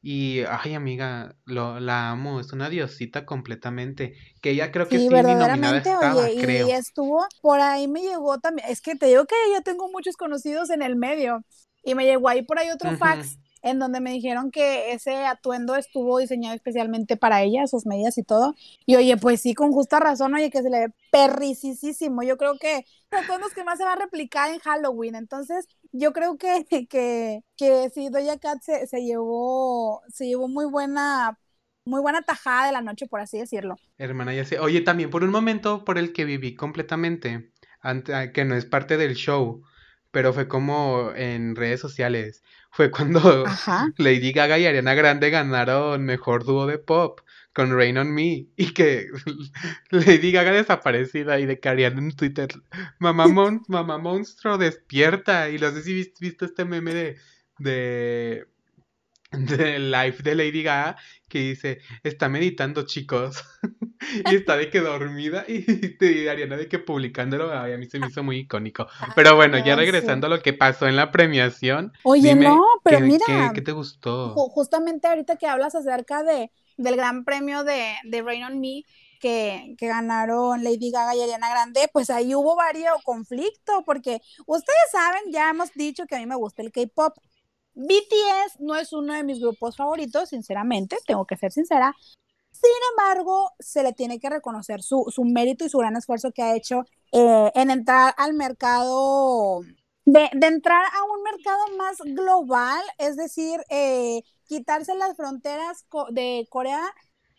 Y, 0.00 0.42
ay, 0.48 0.74
amiga, 0.74 1.36
lo, 1.44 1.80
la 1.80 2.10
amo, 2.10 2.40
es 2.40 2.52
una 2.52 2.70
diosita 2.70 3.26
completamente. 3.26 4.14
Que 4.40 4.50
ella 4.50 4.70
creo 4.70 4.88
que 4.88 4.98
sí, 4.98 5.08
verdaderamente, 5.08 5.90
oye, 5.96 6.34
y 6.66 6.70
estuvo, 6.70 7.26
por 7.40 7.60
ahí 7.60 7.88
me 7.88 8.02
llegó 8.02 8.38
también, 8.38 8.68
es 8.68 8.80
que 8.80 8.94
te 8.94 9.06
digo 9.06 9.24
que 9.24 9.34
yo 9.52 9.62
tengo 9.62 9.90
muchos 9.90 10.16
conocidos 10.16 10.70
en 10.70 10.82
el 10.82 10.96
medio. 10.96 11.44
Y 11.82 11.94
me 11.94 12.04
llegó 12.04 12.28
ahí 12.28 12.42
por 12.42 12.58
ahí 12.58 12.70
otro 12.70 12.96
fax 12.96 13.38
en 13.62 13.78
donde 13.78 14.00
me 14.00 14.12
dijeron 14.12 14.50
que 14.50 14.92
ese 14.92 15.26
atuendo 15.26 15.74
estuvo 15.76 16.18
diseñado 16.18 16.54
especialmente 16.54 17.16
para 17.16 17.42
ella, 17.42 17.66
sus 17.66 17.86
medidas 17.86 18.18
y 18.18 18.22
todo. 18.22 18.54
Y 18.86 18.96
oye, 18.96 19.16
pues 19.16 19.40
sí, 19.40 19.54
con 19.54 19.72
justa 19.72 19.98
razón, 20.00 20.34
oye, 20.34 20.50
que 20.50 20.62
se 20.62 20.70
le 20.70 20.88
ve 20.88 20.94
perricisísimo. 21.10 22.22
Yo 22.22 22.36
creo 22.36 22.58
que 22.58 22.84
atuendos 23.10 23.52
que 23.54 23.64
más 23.64 23.78
se 23.78 23.84
va 23.84 23.94
a 23.94 23.96
replicar 23.96 24.50
en 24.50 24.60
Halloween. 24.60 25.14
Entonces, 25.14 25.66
yo 25.92 26.12
creo 26.12 26.36
que, 26.38 26.64
que, 26.88 27.40
que 27.56 27.90
sí, 27.90 28.08
Doja 28.10 28.38
Cat 28.38 28.60
se, 28.62 28.86
se 28.86 29.02
llevó, 29.04 30.02
se 30.12 30.26
llevó 30.26 30.48
muy 30.48 30.66
buena 30.66 31.38
muy 31.84 32.00
buena 32.02 32.22
tajada 32.22 32.66
de 32.66 32.72
la 32.72 32.82
noche, 32.82 33.06
por 33.06 33.20
así 33.20 33.38
decirlo. 33.38 33.76
Hermana, 33.96 34.34
ya 34.34 34.44
sé. 34.44 34.58
Oye, 34.60 34.82
también 34.82 35.10
por 35.10 35.24
un 35.24 35.30
momento 35.30 35.84
por 35.84 35.98
el 35.98 36.12
que 36.12 36.24
viví 36.24 36.54
completamente, 36.54 37.50
que 38.34 38.44
no 38.44 38.54
es 38.54 38.66
parte 38.66 38.96
del 38.96 39.14
show, 39.14 39.62
pero 40.10 40.32
fue 40.32 40.48
como 40.48 41.12
en 41.14 41.56
redes 41.56 41.80
sociales. 41.80 42.42
Fue 42.70 42.90
cuando 42.90 43.44
Lady 43.96 44.32
Gaga 44.32 44.58
y 44.58 44.66
Ariana 44.66 44.94
Grande 44.94 45.30
ganaron 45.30 46.04
mejor 46.04 46.44
dúo 46.44 46.66
de 46.66 46.78
pop 46.78 47.20
con 47.58 47.76
Rain 47.76 47.98
on 47.98 48.14
Me 48.14 48.46
y 48.54 48.72
que 48.72 49.08
Lady 49.90 50.30
Gaga 50.30 50.52
desaparecida 50.52 51.40
y 51.40 51.46
de 51.46 51.58
que 51.58 51.68
Ariana 51.68 51.98
en 51.98 52.12
Twitter, 52.12 52.48
mamá, 53.00 53.26
mamá 53.66 53.98
monstruo 53.98 54.58
despierta 54.58 55.50
y 55.50 55.58
no 55.58 55.72
sé 55.72 55.82
si 55.82 55.92
viste, 56.20 56.44
este 56.44 56.64
meme 56.64 56.94
de, 56.94 57.16
de 57.58 58.46
del 59.32 59.90
live 59.90 60.18
de 60.22 60.34
Lady 60.36 60.62
Gaga 60.62 60.98
que 61.28 61.40
dice, 61.40 61.80
está 62.04 62.28
meditando 62.28 62.86
chicos, 62.86 63.44
y 64.30 64.36
está 64.36 64.56
de 64.56 64.70
que 64.70 64.78
dormida, 64.80 65.44
y, 65.48 65.62
te 65.98 66.30
Ariana 66.30 66.56
de 66.56 66.68
que 66.68 66.78
publicándolo, 66.78 67.52
a 67.52 67.66
mí 67.66 67.86
se 67.86 67.98
me 67.98 68.06
hizo 68.06 68.22
muy 68.22 68.38
icónico. 68.38 68.86
Pero 69.16 69.34
bueno, 69.34 69.58
ya 69.58 69.74
regresando 69.74 70.28
a 70.28 70.30
lo 70.30 70.40
que 70.42 70.52
pasó 70.52 70.86
en 70.86 70.94
la 70.94 71.10
premiación. 71.10 71.92
Oye, 72.04 72.36
no, 72.36 72.62
pero 72.84 73.00
mira. 73.00 73.50
¿qué, 73.52 73.62
te 73.62 73.72
gustó? 73.72 74.30
Justamente 74.30 75.08
ahorita 75.08 75.36
que 75.36 75.48
hablas 75.48 75.74
acerca 75.74 76.22
de, 76.22 76.52
del 76.78 76.96
gran 76.96 77.24
premio 77.24 77.64
de, 77.64 77.94
de 78.04 78.22
Rain 78.22 78.44
on 78.44 78.60
Me, 78.60 78.84
que, 79.20 79.74
que, 79.76 79.86
ganaron 79.88 80.64
Lady 80.64 80.90
Gaga 80.90 81.14
y 81.14 81.20
Ariana 81.20 81.50
Grande, 81.50 81.90
pues 81.92 82.08
ahí 82.08 82.34
hubo 82.34 82.56
varios 82.56 82.94
conflictos, 83.04 83.82
porque 83.84 84.20
ustedes 84.46 84.90
saben, 84.90 85.20
ya 85.30 85.50
hemos 85.50 85.72
dicho 85.74 86.06
que 86.06 86.16
a 86.16 86.18
mí 86.18 86.26
me 86.26 86.36
gusta 86.36 86.62
el 86.62 86.72
K-pop, 86.72 87.18
BTS 87.74 88.60
no 88.60 88.74
es 88.74 88.92
uno 88.92 89.14
de 89.14 89.22
mis 89.22 89.38
grupos 89.40 89.76
favoritos, 89.76 90.30
sinceramente, 90.30 90.96
tengo 91.06 91.26
que 91.26 91.36
ser 91.36 91.52
sincera. 91.52 91.94
Sin 92.50 92.70
embargo, 92.90 93.52
se 93.60 93.84
le 93.84 93.92
tiene 93.92 94.18
que 94.18 94.30
reconocer 94.30 94.82
su, 94.82 95.06
mérito 95.24 95.64
y 95.64 95.68
su 95.68 95.78
gran 95.78 95.94
esfuerzo 95.96 96.32
que 96.32 96.42
ha 96.42 96.56
hecho 96.56 96.84
eh, 97.12 97.52
en 97.54 97.70
entrar 97.70 98.14
al 98.16 98.34
mercado, 98.34 99.60
de, 100.12 100.30
entrar 100.46 100.84
a 100.94 101.04
un 101.04 101.22
mercado 101.22 101.76
más 101.76 101.98
global, 101.98 102.82
es 102.98 103.16
decir, 103.16 103.60
eh, 103.68 104.22
quitarse 104.46 104.94
las 104.94 105.16
fronteras 105.16 105.84
de 106.10 106.46
Corea 106.48 106.82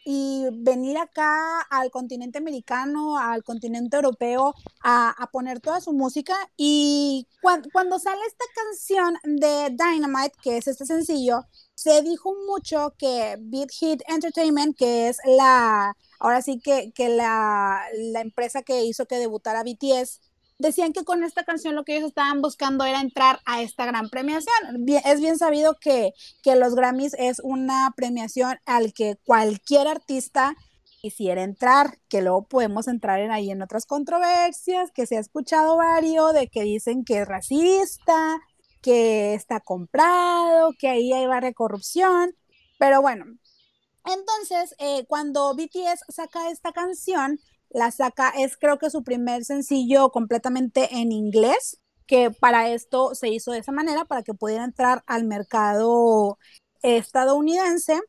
y 0.05 0.45
venir 0.51 0.97
acá 0.97 1.61
al 1.69 1.89
continente 1.91 2.37
americano, 2.37 3.17
al 3.17 3.43
continente 3.43 3.95
europeo, 3.97 4.53
a, 4.83 5.29
poner 5.31 5.59
toda 5.59 5.81
su 5.81 5.93
música. 5.93 6.35
Y 6.57 7.27
cuando 7.41 7.99
sale 7.99 8.21
esta 8.27 8.45
canción 8.55 9.15
de 9.23 9.69
Dynamite, 9.71 10.37
que 10.41 10.57
es 10.57 10.67
este 10.67 10.85
sencillo, 10.85 11.45
se 11.73 12.01
dijo 12.01 12.33
mucho 12.47 12.93
que 12.97 13.37
Beat 13.39 13.71
Hit 13.71 14.01
Entertainment, 14.07 14.77
que 14.77 15.09
es 15.09 15.17
la 15.25 15.95
ahora 16.19 16.41
sí 16.41 16.59
que, 16.59 16.91
que 16.93 17.09
la, 17.09 17.81
la 18.11 18.21
empresa 18.21 18.61
que 18.61 18.83
hizo 18.83 19.05
que 19.05 19.15
debutara 19.15 19.63
BTS 19.63 20.19
decían 20.59 20.93
que 20.93 21.03
con 21.03 21.23
esta 21.23 21.43
canción 21.43 21.75
lo 21.75 21.83
que 21.83 21.95
ellos 21.95 22.09
estaban 22.09 22.41
buscando 22.41 22.85
era 22.85 23.01
entrar 23.01 23.39
a 23.45 23.61
esta 23.61 23.85
gran 23.85 24.09
premiación. 24.09 24.85
es 25.05 25.21
bien 25.21 25.37
sabido 25.37 25.77
que, 25.79 26.11
que 26.43 26.55
los 26.55 26.75
Grammys 26.75 27.15
es 27.17 27.39
una 27.41 27.91
premiación 27.95 28.59
al 28.65 28.93
que 28.93 29.15
cualquier 29.25 29.87
artista 29.87 30.55
quisiera 31.01 31.43
entrar, 31.43 31.97
que 32.09 32.21
luego 32.21 32.45
podemos 32.47 32.89
entrar 32.89 33.21
en 33.21 33.31
ahí 33.31 33.49
en 33.51 33.61
otras 33.61 33.85
controversias, 33.85 34.91
que 34.91 35.07
se 35.07 35.15
ha 35.15 35.21
escuchado 35.21 35.77
varios 35.77 36.33
de 36.33 36.49
que 36.49 36.63
dicen 36.63 37.05
que 37.05 37.21
es 37.21 37.27
racista, 37.27 38.37
que 38.81 39.33
está 39.33 39.61
comprado, 39.61 40.73
que 40.77 40.89
ahí 40.89 41.13
hay 41.13 41.25
varias 41.25 41.53
corrupción, 41.53 42.35
pero 42.77 43.01
bueno, 43.01 43.25
entonces 44.05 44.75
eh, 44.79 45.05
cuando 45.07 45.53
BTS 45.55 46.03
saca 46.09 46.49
esta 46.49 46.73
canción, 46.73 47.39
la 47.69 47.91
saca, 47.91 48.29
es 48.29 48.57
creo 48.57 48.79
que 48.79 48.89
su 48.89 49.03
primer 49.03 49.45
sencillo 49.45 50.09
completamente 50.11 50.89
en 50.95 51.11
inglés, 51.11 51.79
que 52.07 52.31
para 52.31 52.69
esto 52.69 53.13
se 53.15 53.29
hizo 53.29 53.51
de 53.51 53.59
esa 53.59 53.71
manera, 53.71 54.05
para 54.05 54.23
que 54.23 54.33
pudiera 54.33 54.63
entrar 54.63 55.03
al 55.07 55.25
mercado 55.25 56.39
estadounidense. 56.81 57.99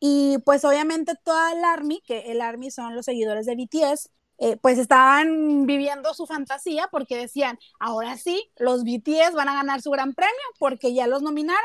Y 0.00 0.38
pues 0.44 0.64
obviamente 0.64 1.14
toda 1.24 1.52
el 1.52 1.64
ARMY, 1.64 2.02
que 2.06 2.32
el 2.32 2.40
ARMY 2.40 2.70
son 2.70 2.94
los 2.94 3.06
seguidores 3.06 3.46
de 3.46 3.56
BTS, 3.56 4.10
eh, 4.38 4.56
pues 4.56 4.78
estaban 4.78 5.66
viviendo 5.66 6.12
su 6.12 6.26
fantasía 6.26 6.88
porque 6.90 7.16
decían, 7.16 7.58
ahora 7.78 8.16
sí, 8.16 8.50
los 8.56 8.82
BTS 8.84 9.34
van 9.34 9.48
a 9.48 9.54
ganar 9.54 9.80
su 9.80 9.90
gran 9.90 10.12
premio 10.14 10.34
porque 10.58 10.92
ya 10.92 11.06
los 11.06 11.22
nominaron. 11.22 11.62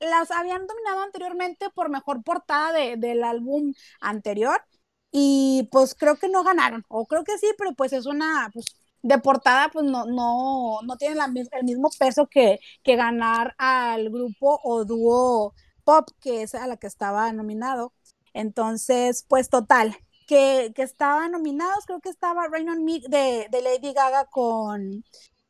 Las 0.00 0.30
habían 0.30 0.66
nominado 0.66 1.02
anteriormente 1.02 1.70
por 1.70 1.90
mejor 1.90 2.22
portada 2.22 2.72
del 2.72 3.24
álbum 3.24 3.74
anterior 4.00 4.60
y 5.10 5.68
pues 5.72 5.94
creo 5.94 6.16
que 6.16 6.28
no 6.28 6.44
ganaron, 6.44 6.84
o 6.88 7.06
creo 7.06 7.24
que 7.24 7.38
sí, 7.38 7.46
pero 7.58 7.72
pues 7.74 7.92
es 7.92 8.06
una, 8.06 8.50
pues 8.52 8.66
de 9.02 9.18
portada 9.18 9.70
pues 9.72 9.84
no, 9.86 10.06
no, 10.06 10.80
no 10.82 10.96
tiene 10.96 11.16
el 11.52 11.64
mismo 11.64 11.90
peso 11.98 12.26
que, 12.26 12.60
que 12.82 12.96
ganar 12.96 13.54
al 13.58 14.10
grupo 14.10 14.60
o 14.64 14.84
dúo 14.84 15.54
pop, 15.84 16.08
que 16.20 16.42
es 16.42 16.54
a 16.54 16.66
la 16.66 16.76
que 16.76 16.86
estaba 16.86 17.32
nominado. 17.32 17.92
Entonces, 18.34 19.24
pues 19.28 19.48
total, 19.48 19.96
que, 20.26 20.72
que 20.76 20.82
estaban 20.82 21.32
nominados, 21.32 21.86
creo 21.86 22.00
que 22.00 22.10
estaba 22.10 22.48
Rain 22.48 22.68
on 22.68 22.84
Me 22.84 23.00
de, 23.08 23.48
de 23.50 23.62
Lady 23.62 23.94
Gaga 23.94 24.26
con, 24.26 25.04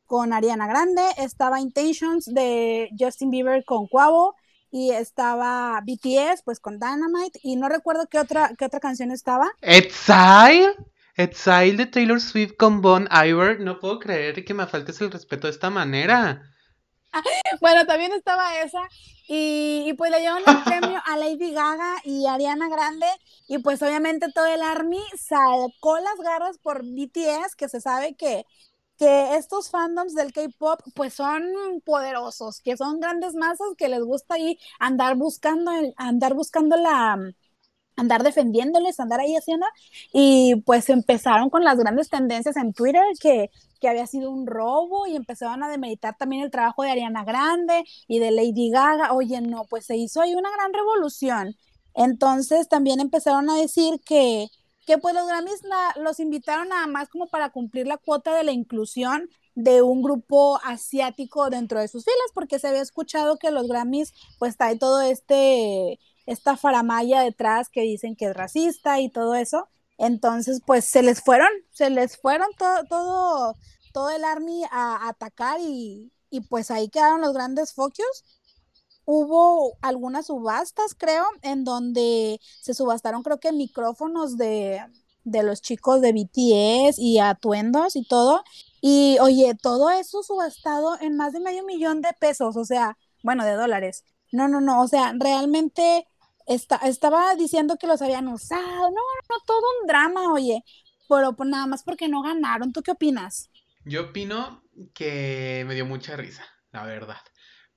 con 0.05 0.33
Ariana 0.33 0.67
Grande, 0.67 1.03
estaba 1.17 1.59
Intentions 1.59 2.25
de 2.25 2.89
Justin 2.97 3.31
Bieber 3.31 3.65
con 3.65 3.87
Quavo, 3.87 4.35
y 4.71 4.91
estaba 4.91 5.81
BTS 5.81 6.43
pues 6.43 6.59
con 6.59 6.79
Dynamite 6.79 7.39
y 7.43 7.55
no 7.55 7.69
recuerdo 7.69 8.07
qué 8.07 8.19
otra 8.19 8.51
qué 8.57 8.65
otra 8.65 8.79
canción 8.79 9.11
estaba. 9.11 9.49
Exile, 9.61 10.75
Exile 11.15 11.77
de 11.77 11.85
Taylor 11.85 12.21
Swift 12.21 12.55
con 12.57 12.81
Bon 12.81 13.07
Iver, 13.11 13.59
no 13.59 13.79
puedo 13.79 13.99
creer 13.99 14.45
que 14.45 14.53
me 14.53 14.67
faltes 14.67 15.01
el 15.01 15.11
respeto 15.11 15.47
de 15.47 15.51
esta 15.51 15.69
manera. 15.69 16.43
bueno, 17.61 17.85
también 17.85 18.11
estaba 18.13 18.59
esa 18.59 18.81
y, 19.27 19.83
y 19.87 19.93
pues 19.93 20.11
le 20.11 20.19
llevan 20.19 20.43
el 20.45 20.63
premio 20.63 21.01
a 21.05 21.17
Lady 21.17 21.51
Gaga 21.51 21.97
y 22.03 22.27
Ariana 22.27 22.69
Grande 22.69 23.07
y 23.47 23.59
pues 23.59 23.81
obviamente 23.81 24.31
todo 24.31 24.45
el 24.45 24.61
ARMY 24.61 25.01
sacó 25.17 25.99
las 25.99 26.17
garras 26.23 26.57
por 26.59 26.83
BTS 26.83 27.55
que 27.57 27.69
se 27.69 27.81
sabe 27.81 28.15
que 28.15 28.45
que 28.99 29.35
estos 29.37 29.71
fandoms 29.71 30.13
del 30.15 30.33
K-pop 30.33 30.81
pues 30.93 31.13
son 31.15 31.43
poderosos, 31.85 32.61
que 32.61 32.77
son 32.77 32.99
grandes 32.99 33.35
masas 33.35 33.69
que 33.77 33.89
les 33.89 34.03
gusta 34.03 34.35
ahí 34.35 34.59
andar 34.79 35.15
buscando, 35.15 35.71
andar 35.97 36.33
buscando 36.35 36.77
la, 36.77 37.17
andar 37.95 38.23
defendiéndoles, 38.23 38.99
andar 38.99 39.19
ahí 39.21 39.35
haciendo, 39.35 39.65
y 40.13 40.57
pues 40.65 40.89
empezaron 40.89 41.49
con 41.49 41.63
las 41.63 41.77
grandes 41.77 42.09
tendencias 42.09 42.57
en 42.57 42.73
Twitter 42.73 43.03
que, 43.21 43.49
que 43.79 43.89
había 43.89 44.07
sido 44.07 44.31
un 44.31 44.47
robo 44.47 45.07
y 45.07 45.15
empezaron 45.15 45.63
a 45.63 45.69
demeritar 45.69 46.17
también 46.17 46.43
el 46.43 46.51
trabajo 46.51 46.83
de 46.83 46.91
Ariana 46.91 47.23
Grande 47.25 47.83
y 48.07 48.19
de 48.19 48.31
Lady 48.31 48.71
Gaga. 48.71 49.13
Oye, 49.13 49.41
no, 49.41 49.65
pues 49.65 49.85
se 49.85 49.97
hizo 49.97 50.21
ahí 50.21 50.35
una 50.35 50.51
gran 50.51 50.73
revolución. 50.73 51.55
Entonces 51.93 52.67
también 52.69 52.99
empezaron 52.99 53.49
a 53.49 53.55
decir 53.55 53.99
que, 54.05 54.47
que 54.89 54.97
pues 54.97 55.13
los 55.13 55.27
Grammys 55.27 55.61
los 55.97 56.19
invitaron 56.19 56.69
nada 56.69 56.87
más 56.87 57.09
como 57.09 57.27
para 57.27 57.51
cumplir 57.51 57.85
la 57.85 57.97
cuota 57.97 58.35
de 58.35 58.43
la 58.43 58.51
inclusión 58.51 59.29
de 59.53 59.83
un 59.83 60.01
grupo 60.01 60.59
asiático 60.63 61.51
dentro 61.51 61.79
de 61.79 61.87
sus 61.87 62.05
filas, 62.05 62.31
porque 62.33 62.57
se 62.57 62.69
había 62.69 62.81
escuchado 62.81 63.37
que 63.37 63.51
los 63.51 63.67
Grammys 63.67 64.11
pues 64.39 64.55
hay 64.57 64.79
todo 64.79 65.01
este, 65.01 65.99
esta 66.25 66.57
faramaya 66.57 67.21
detrás 67.21 67.69
que 67.69 67.81
dicen 67.81 68.15
que 68.15 68.25
es 68.25 68.35
racista 68.35 68.99
y 68.99 69.09
todo 69.11 69.35
eso. 69.35 69.69
Entonces, 69.99 70.59
pues 70.65 70.85
se 70.85 71.03
les 71.03 71.21
fueron, 71.21 71.49
se 71.69 71.91
les 71.91 72.17
fueron 72.17 72.47
todo, 72.57 72.83
todo, 72.85 73.57
todo 73.93 74.09
el 74.09 74.23
army 74.23 74.63
a, 74.71 75.07
atacar 75.07 75.59
y, 75.59 76.11
y 76.31 76.41
pues 76.41 76.71
ahí 76.71 76.89
quedaron 76.89 77.21
los 77.21 77.33
grandes 77.33 77.73
focos 77.75 78.23
hubo 79.11 79.75
algunas 79.81 80.27
subastas, 80.27 80.93
creo, 80.93 81.25
en 81.41 81.63
donde 81.63 82.39
se 82.61 82.75
subastaron, 82.75 83.23
creo 83.23 83.39
que 83.39 83.51
micrófonos 83.51 84.37
de, 84.37 84.85
de 85.23 85.41
los 85.41 85.63
chicos 85.63 85.99
de 86.01 86.13
BTS 86.13 86.99
y 86.99 87.17
atuendos 87.17 87.95
y 87.95 88.07
todo. 88.07 88.43
Y 88.81 89.17
oye, 89.19 89.55
todo 89.59 89.89
eso 89.89 90.21
subastado 90.21 90.95
en 91.01 91.17
más 91.17 91.33
de 91.33 91.39
medio 91.39 91.65
millón 91.65 92.01
de 92.01 92.13
pesos, 92.19 92.55
o 92.55 92.65
sea, 92.65 92.99
bueno, 93.23 93.45
de 93.45 93.53
dólares. 93.53 94.03
No, 94.31 94.47
no, 94.47 94.61
no, 94.61 94.79
o 94.79 94.87
sea, 94.87 95.11
realmente 95.17 96.07
estaba 96.45 97.33
diciendo 97.33 97.77
que 97.77 97.87
los 97.87 98.03
habían 98.03 98.27
usado. 98.27 98.61
No, 98.61 98.89
no, 98.91 99.35
todo 99.47 99.63
un 99.81 99.87
drama, 99.87 100.31
oye, 100.33 100.63
pero 101.07 101.33
pues 101.35 101.49
nada 101.49 101.65
más 101.65 101.81
porque 101.81 102.07
no 102.07 102.21
ganaron. 102.21 102.73
¿Tú 102.73 102.83
qué 102.83 102.91
opinas? 102.91 103.49
Yo 103.85 104.03
opino 104.03 104.61
que 104.93 105.63
me 105.67 105.73
dio 105.73 105.87
mucha 105.87 106.15
risa, 106.15 106.45
la 106.71 106.83
verdad 106.83 107.17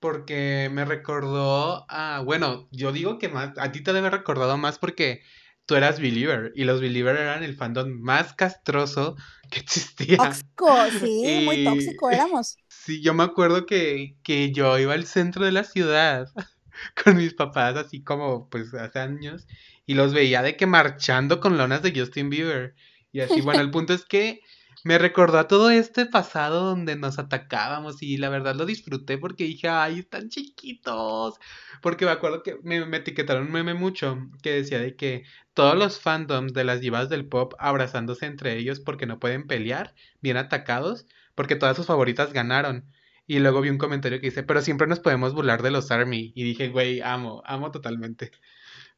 porque 0.03 0.69
me 0.71 0.85
recordó 0.85 1.87
a, 1.89 2.21
bueno, 2.23 2.69
yo 2.73 2.93
digo 2.93 3.19
que 3.19 3.29
más, 3.29 3.53
a 3.57 3.73
ti 3.73 3.83
te 3.83 3.95
debe 3.95 4.11
recordado 4.11 4.59
más 4.59 4.79
porque 4.79 5.23
tú 5.65 5.77
eras 5.77 6.01
Believer 6.01 6.53
y 6.57 6.65
los 6.65 6.81
Believer 6.81 7.17
eran 7.17 7.45
el 7.45 7.57
fandom 7.57 7.89
más 8.03 8.35
castroso 8.35 9.17
que 9.51 9.61
existía. 9.61 10.19
Tóxico, 10.19 10.77
sí, 11.01 11.43
muy 11.45 11.65
tóxico 11.65 12.11
éramos. 12.11 12.59
Sí, 12.85 13.01
yo 13.01 13.15
me 13.15 13.23
acuerdo 13.23 13.65
que, 13.65 14.17
que 14.25 14.51
yo 14.51 14.77
iba 14.77 14.95
al 14.95 15.07
centro 15.07 15.45
de 15.45 15.53
la 15.53 15.63
ciudad 15.63 16.27
con 17.05 17.17
mis 17.17 17.33
papás, 17.33 17.77
así 17.77 18.03
como 18.03 18.51
pues 18.51 18.75
hace 18.75 18.99
años, 18.99 19.47
y 19.87 19.95
los 19.95 20.13
veía 20.13 20.43
de 20.43 20.57
que 20.57 20.67
marchando 20.67 21.39
con 21.39 21.57
lonas 21.57 21.83
de 21.83 21.97
Justin 21.97 22.29
Bieber. 22.29 22.75
Y 23.13 23.21
así, 23.21 23.41
bueno, 23.41 23.61
el 23.61 23.71
punto 23.71 23.95
es 23.95 24.05
que 24.05 24.41
me 24.85 24.99
recordó 24.99 25.39
a 25.39 25.49
todo 25.49 25.71
este 25.71 26.07
pasado 26.07 26.65
donde 26.65 26.97
nos 26.97 27.19
atacábamos 27.19 28.03
y 28.03 28.17
la 28.17 28.29
verdad 28.29 28.55
lo 28.57 28.67
disfruté 28.67 29.19
porque 29.19 29.45
dije, 29.45 29.69
ay, 29.69 30.01
están 30.01 30.29
chiquitos. 30.29 31.39
Porque 31.81 32.05
me 32.05 32.11
acuerdo 32.11 32.43
que 32.43 32.59
me, 32.63 32.79
etiquetaron 32.97 33.47
un 33.47 33.53
meme 33.53 33.75
mucho 33.75 34.19
que 34.43 34.53
decía 34.53 34.79
de 34.81 34.97
que 34.97 35.25
todos 35.55 35.77
los 35.77 36.01
fandoms 36.01 36.53
de 36.53 36.65
las 36.65 36.81
divas 36.81 37.09
del 37.09 37.27
pop 37.27 37.55
abrazándose 37.59 38.27
entre 38.27 38.57
ellos 38.59 38.81
porque 38.81 39.07
no 39.07 39.19
pueden 39.21 39.47
pelear, 39.47 39.95
bien 40.21 40.37
atacados, 40.37 41.07
porque 41.35 41.57
todas 41.57 41.77
sus 41.77 41.87
favoritas 41.87 42.33
ganaron. 42.33 42.85
Y 43.27 43.39
luego 43.39 43.61
vi 43.61 43.71
un 43.71 43.79
comentario 43.79 44.21
que 44.21 44.27
dice, 44.29 44.43
pero 44.43 44.63
siempre 44.63 44.87
nos 44.87 45.01
podemos 45.01 45.33
burlar 45.35 45.63
de 45.63 45.71
los 45.71 45.91
ARMY. 45.91 46.33
Y 46.35 46.45
dije, 46.45 46.69
güey, 46.69 47.01
amo, 47.01 47.43
amo 47.47 47.71
totalmente. 47.71 48.33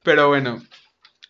Pero 0.02 0.28
bueno, 0.28 0.62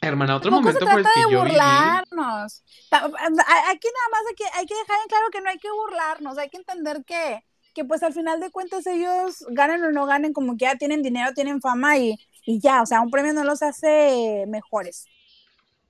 Hermana, 0.08 0.36
otro 0.36 0.50
momento 0.50 0.86
por 0.86 1.00
el 1.00 1.04
que 1.04 1.20
yo 1.30 1.38
burlarnos. 1.38 2.62
Aquí 2.90 3.88
nada 3.88 4.08
más 4.12 4.22
hay 4.28 4.34
que, 4.36 4.44
hay 4.54 4.66
que 4.66 4.74
dejar 4.74 5.00
en 5.02 5.08
claro 5.08 5.30
que 5.30 5.40
no 5.40 5.50
hay 5.50 5.58
que 5.58 5.70
burlarnos, 5.70 6.38
hay 6.38 6.48
que 6.50 6.58
entender 6.58 7.04
que, 7.04 7.44
que 7.74 7.84
pues 7.84 8.02
al 8.02 8.12
final 8.12 8.40
de 8.40 8.50
cuentas 8.50 8.86
ellos 8.86 9.44
ganen 9.50 9.82
o 9.84 9.92
no 9.92 10.06
ganen, 10.06 10.32
como 10.32 10.56
que 10.56 10.64
ya 10.64 10.76
tienen 10.76 11.02
dinero, 11.02 11.32
tienen 11.34 11.60
fama 11.60 11.98
y, 11.98 12.16
y 12.44 12.60
ya, 12.60 12.82
o 12.82 12.86
sea, 12.86 13.00
un 13.00 13.10
premio 13.10 13.32
no 13.32 13.44
los 13.44 13.62
hace 13.62 14.44
mejores. 14.48 15.06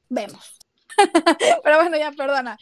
Vemos. 0.08 0.58
Pero 1.64 1.76
bueno, 1.76 1.96
ya 1.96 2.12
perdona. 2.12 2.56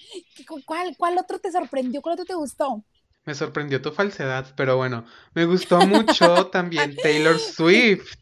¿Cuál, 0.64 0.96
¿Cuál 0.96 1.18
otro 1.18 1.38
te 1.38 1.52
sorprendió? 1.52 2.00
¿Cuál 2.00 2.14
otro 2.14 2.24
te 2.24 2.34
gustó? 2.34 2.82
Me 3.24 3.34
sorprendió 3.34 3.80
tu 3.80 3.92
falsedad, 3.92 4.52
pero 4.56 4.76
bueno, 4.76 5.04
me 5.32 5.44
gustó 5.44 5.78
mucho 5.86 6.46
también 6.50 6.96
Taylor 6.96 7.38
Swift. 7.38 8.18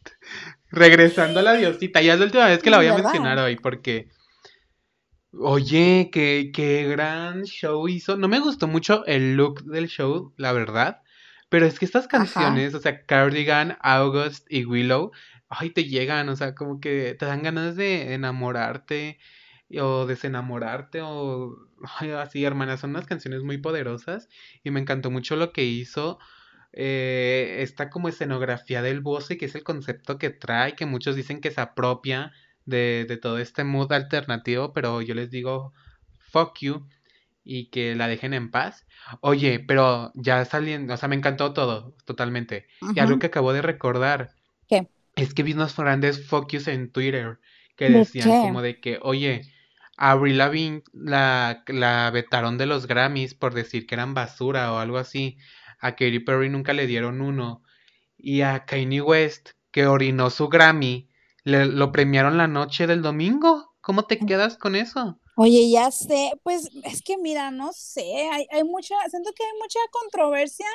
Regresando 0.71 1.39
a 1.39 1.43
la 1.43 1.53
diosita, 1.53 2.01
ya 2.01 2.13
es 2.13 2.19
la 2.19 2.25
última 2.25 2.47
vez 2.47 2.61
que 2.63 2.69
la 2.69 2.77
voy 2.77 2.87
a 2.87 2.95
mencionar 2.95 3.37
hoy, 3.39 3.57
porque. 3.57 4.09
Oye, 5.33 6.09
qué, 6.11 6.51
qué 6.53 6.87
gran 6.87 7.43
show 7.43 7.87
hizo. 7.87 8.17
No 8.17 8.27
me 8.27 8.39
gustó 8.39 8.67
mucho 8.67 9.05
el 9.05 9.35
look 9.35 9.63
del 9.63 9.87
show, 9.87 10.33
la 10.37 10.51
verdad. 10.51 11.01
Pero 11.49 11.65
es 11.65 11.79
que 11.79 11.85
estas 11.85 12.07
canciones, 12.07 12.73
o 12.73 12.79
sea, 12.79 13.05
Cardigan, 13.05 13.77
August 13.81 14.45
y 14.49 14.65
Willow, 14.65 15.11
ay, 15.49 15.69
te 15.71 15.83
llegan, 15.83 16.29
o 16.29 16.35
sea, 16.37 16.55
como 16.55 16.79
que 16.79 17.15
te 17.19 17.25
dan 17.25 17.43
ganas 17.43 17.75
de 17.75 18.13
enamorarte 18.13 19.19
o 19.77 20.05
desenamorarte 20.05 21.01
o 21.01 21.57
ay, 21.99 22.11
así, 22.11 22.45
hermanas, 22.45 22.79
son 22.79 22.91
unas 22.91 23.05
canciones 23.05 23.43
muy 23.43 23.57
poderosas 23.57 24.29
y 24.63 24.71
me 24.71 24.79
encantó 24.79 25.11
mucho 25.11 25.35
lo 25.35 25.51
que 25.51 25.65
hizo 25.65 26.19
eh, 26.73 27.57
esta 27.59 27.89
como 27.89 28.09
escenografía 28.09 28.81
del 28.81 29.01
Bose, 29.01 29.37
que 29.37 29.45
es 29.45 29.55
el 29.55 29.63
concepto 29.63 30.17
que 30.17 30.29
trae, 30.29 30.75
que 30.75 30.85
muchos 30.85 31.15
dicen 31.15 31.41
que 31.41 31.51
se 31.51 31.61
apropia 31.61 32.31
de, 32.65 33.05
de 33.07 33.17
todo 33.17 33.37
este 33.37 33.63
mood 33.63 33.91
alternativo, 33.91 34.73
pero 34.73 35.01
yo 35.01 35.13
les 35.15 35.29
digo 35.29 35.73
fuck 36.31 36.59
you 36.59 36.87
y 37.43 37.69
que 37.69 37.95
la 37.95 38.07
dejen 38.07 38.33
en 38.33 38.51
paz. 38.51 38.85
Oye, 39.19 39.59
pero 39.59 40.11
ya 40.15 40.45
saliendo, 40.45 40.93
o 40.93 40.97
sea, 40.97 41.09
me 41.09 41.15
encantó 41.15 41.53
todo, 41.53 41.95
totalmente. 42.05 42.67
Y 42.95 42.99
algo 42.99 43.19
que 43.19 43.27
acabo 43.27 43.53
de 43.53 43.61
recordar. 43.61 44.31
¿Qué? 44.67 44.87
Es 45.15 45.33
que 45.33 45.43
vi 45.43 45.53
unos 45.53 45.75
grandes 45.75 46.27
focus 46.27 46.67
en 46.67 46.91
Twitter 46.91 47.39
que 47.75 47.89
decían 47.89 48.41
como 48.41 48.61
de 48.61 48.79
que, 48.79 48.99
oye, 49.01 49.41
Avril 49.97 50.37
Lavigne 50.37 50.83
la, 50.93 51.63
la 51.67 52.09
vetaron 52.11 52.57
de 52.57 52.65
los 52.65 52.87
Grammys 52.87 53.33
por 53.33 53.53
decir 53.53 53.85
que 53.85 53.95
eran 53.95 54.13
basura 54.13 54.71
o 54.71 54.77
algo 54.77 54.97
así. 54.97 55.37
A 55.81 55.91
Katy 55.91 56.19
Perry 56.19 56.49
nunca 56.49 56.73
le 56.73 56.87
dieron 56.87 57.21
uno. 57.21 57.63
Y 58.17 58.41
a 58.41 58.65
Kanye 58.65 59.01
West, 59.01 59.51
que 59.71 59.87
orinó 59.87 60.29
su 60.29 60.47
Grammy, 60.49 61.09
le, 61.43 61.65
lo 61.65 61.91
premiaron 61.91 62.37
la 62.37 62.47
noche 62.47 62.87
del 62.87 63.01
domingo. 63.01 63.75
¿Cómo 63.81 64.05
te 64.05 64.25
quedas 64.25 64.57
con 64.57 64.75
eso? 64.75 65.19
Oye, 65.35 65.71
ya 65.71 65.89
sé, 65.91 66.33
pues 66.43 66.69
es 66.83 67.01
que 67.01 67.17
mira, 67.17 67.51
no 67.51 67.71
sé, 67.73 68.29
hay, 68.31 68.45
hay 68.51 68.63
mucha, 68.63 68.95
siento 69.09 69.31
que 69.33 69.43
hay 69.43 69.51
mucha 69.59 69.79
controversia 69.89 70.67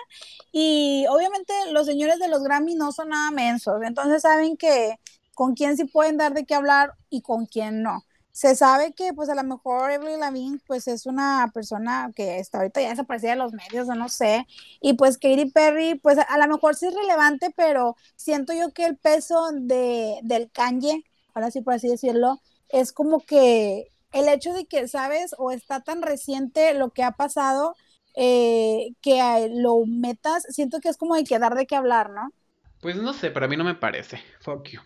y 0.50 1.04
obviamente 1.10 1.52
los 1.72 1.86
señores 1.86 2.18
de 2.18 2.28
los 2.28 2.42
Grammy 2.42 2.74
no 2.74 2.90
son 2.90 3.10
nada 3.10 3.30
mensos, 3.30 3.82
entonces 3.84 4.22
saben 4.22 4.56
que 4.56 4.96
con 5.34 5.54
quién 5.54 5.76
sí 5.76 5.84
pueden 5.84 6.16
dar 6.16 6.32
de 6.34 6.46
qué 6.46 6.54
hablar 6.54 6.94
y 7.10 7.20
con 7.20 7.46
quién 7.46 7.82
no. 7.82 8.02
Se 8.36 8.54
sabe 8.54 8.92
que 8.92 9.14
pues 9.14 9.30
a 9.30 9.34
lo 9.34 9.42
mejor 9.44 9.90
Evelyn 9.90 10.20
Lavigne 10.20 10.58
pues 10.66 10.88
es 10.88 11.06
una 11.06 11.50
persona 11.54 12.12
que 12.14 12.38
hasta 12.38 12.58
ahorita 12.58 12.82
ya 12.82 12.90
desaparecida 12.90 13.30
de 13.30 13.38
los 13.38 13.54
medios 13.54 13.88
o 13.88 13.94
no 13.94 14.10
sé, 14.10 14.46
y 14.82 14.92
pues 14.92 15.16
Katy 15.16 15.52
Perry 15.52 15.94
pues 15.94 16.18
a, 16.18 16.36
lo 16.36 16.46
mejor 16.46 16.76
sí 16.76 16.84
es 16.84 16.94
relevante, 16.94 17.50
pero 17.56 17.96
siento 18.14 18.52
yo 18.52 18.74
que 18.74 18.84
el 18.84 18.98
peso 18.98 19.52
de, 19.54 20.20
del 20.22 20.50
Kanye, 20.50 21.02
ahora 21.32 21.50
sí 21.50 21.62
por 21.62 21.72
así 21.72 21.88
decirlo, 21.88 22.42
es 22.68 22.92
como 22.92 23.20
que 23.20 23.90
el 24.12 24.28
hecho 24.28 24.52
de 24.52 24.66
que, 24.66 24.86
¿sabes? 24.86 25.34
O 25.38 25.50
está 25.50 25.80
tan 25.80 26.02
reciente 26.02 26.74
lo 26.74 26.90
que 26.90 27.04
ha 27.04 27.12
pasado 27.12 27.74
eh, 28.16 28.92
que 29.00 29.50
lo 29.54 29.86
metas, 29.86 30.42
siento 30.50 30.80
que 30.80 30.90
es 30.90 30.98
como 30.98 31.14
de 31.14 31.24
que 31.24 31.38
dar 31.38 31.54
de 31.54 31.66
qué 31.66 31.74
hablar, 31.74 32.10
¿no? 32.10 32.34
Pues 32.82 32.96
no 32.96 33.14
sé, 33.14 33.30
pero 33.30 33.46
a 33.46 33.48
mí 33.48 33.56
no 33.56 33.64
me 33.64 33.76
parece. 33.76 34.20
Fuck 34.40 34.68
you. 34.68 34.80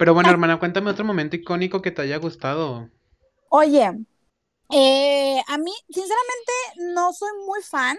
Pero 0.00 0.14
bueno, 0.14 0.30
hermana, 0.30 0.58
cuéntame 0.58 0.90
otro 0.90 1.04
momento 1.04 1.36
icónico 1.36 1.82
que 1.82 1.90
te 1.90 2.00
haya 2.00 2.16
gustado. 2.16 2.88
Oye, 3.50 3.92
eh, 4.72 5.42
a 5.46 5.58
mí, 5.58 5.72
sinceramente, 5.90 6.52
no 6.94 7.12
soy 7.12 7.28
muy 7.46 7.60
fan 7.60 7.98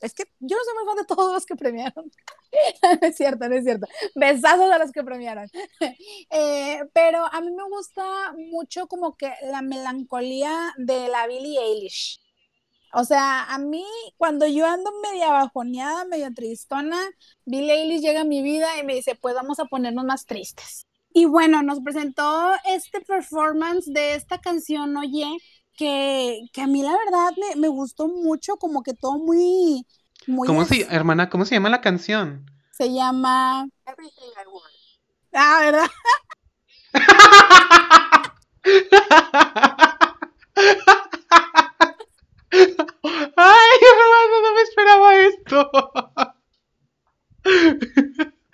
es 0.00 0.12
que 0.12 0.24
yo 0.40 0.56
no 0.56 0.64
soy 0.64 0.74
muy 0.74 0.86
fan 0.86 0.96
de 0.96 1.14
todos 1.14 1.32
los 1.32 1.46
que 1.46 1.56
premiaron. 1.56 2.10
no 3.00 3.08
es 3.08 3.16
cierto, 3.16 3.48
no 3.48 3.54
es 3.54 3.64
cierto. 3.64 3.86
Besazos 4.16 4.70
a 4.70 4.78
los 4.78 4.90
que 4.90 5.04
premiaron. 5.04 5.48
Eh, 6.30 6.80
pero 6.92 7.24
a 7.24 7.40
mí 7.40 7.50
me 7.52 7.62
gusta 7.68 8.32
mucho 8.50 8.88
como 8.88 9.16
que 9.16 9.32
la 9.42 9.62
melancolía 9.62 10.74
de 10.76 11.08
la 11.08 11.28
Billie 11.28 11.60
Eilish. 11.60 12.20
O 12.92 13.04
sea, 13.04 13.44
a 13.44 13.58
mí 13.58 13.84
cuando 14.16 14.46
yo 14.46 14.66
ando 14.66 14.90
media 15.00 15.30
bajoneada, 15.30 16.04
medio 16.04 16.32
tristona, 16.34 16.98
Billie 17.44 17.72
Eilish 17.72 18.00
llega 18.00 18.22
a 18.22 18.24
mi 18.24 18.42
vida 18.42 18.78
y 18.78 18.84
me 18.84 18.94
dice, 18.94 19.14
pues 19.14 19.34
vamos 19.34 19.60
a 19.60 19.66
ponernos 19.66 20.04
más 20.04 20.26
tristes. 20.26 20.86
Y 21.18 21.24
bueno, 21.24 21.62
nos 21.62 21.80
presentó 21.80 22.52
este 22.66 23.00
performance 23.00 23.90
de 23.90 24.16
esta 24.16 24.38
canción, 24.38 24.98
oye, 24.98 25.38
que, 25.74 26.42
a 26.62 26.66
mí 26.66 26.82
la 26.82 26.92
verdad 26.92 27.32
me, 27.56 27.68
gustó 27.68 28.06
mucho, 28.06 28.58
como 28.58 28.82
que 28.82 28.92
todo 28.92 29.16
muy... 29.16 29.86
muy 30.26 30.46
¿Cómo 30.46 30.66
se, 30.66 30.82
hermana, 30.94 31.30
cómo 31.30 31.46
se 31.46 31.54
llama 31.54 31.70
la 31.70 31.80
canción? 31.80 32.44
Se 32.70 32.92
llama... 32.92 33.66
Everything 33.86 34.28
I 34.34 34.46
Want. 34.46 34.74
Ah, 35.32 35.60
¿verdad? 35.64 35.88
Ay, 43.38 43.78
hermano, 43.88 44.42
no 44.42 44.52
me 44.54 44.60
esperaba 44.60 45.16
esto. 45.16 45.70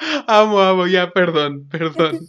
amo, 0.26 0.60
amo, 0.60 0.86
ya, 0.86 1.10
perdón, 1.10 1.68
perdón. 1.68 2.20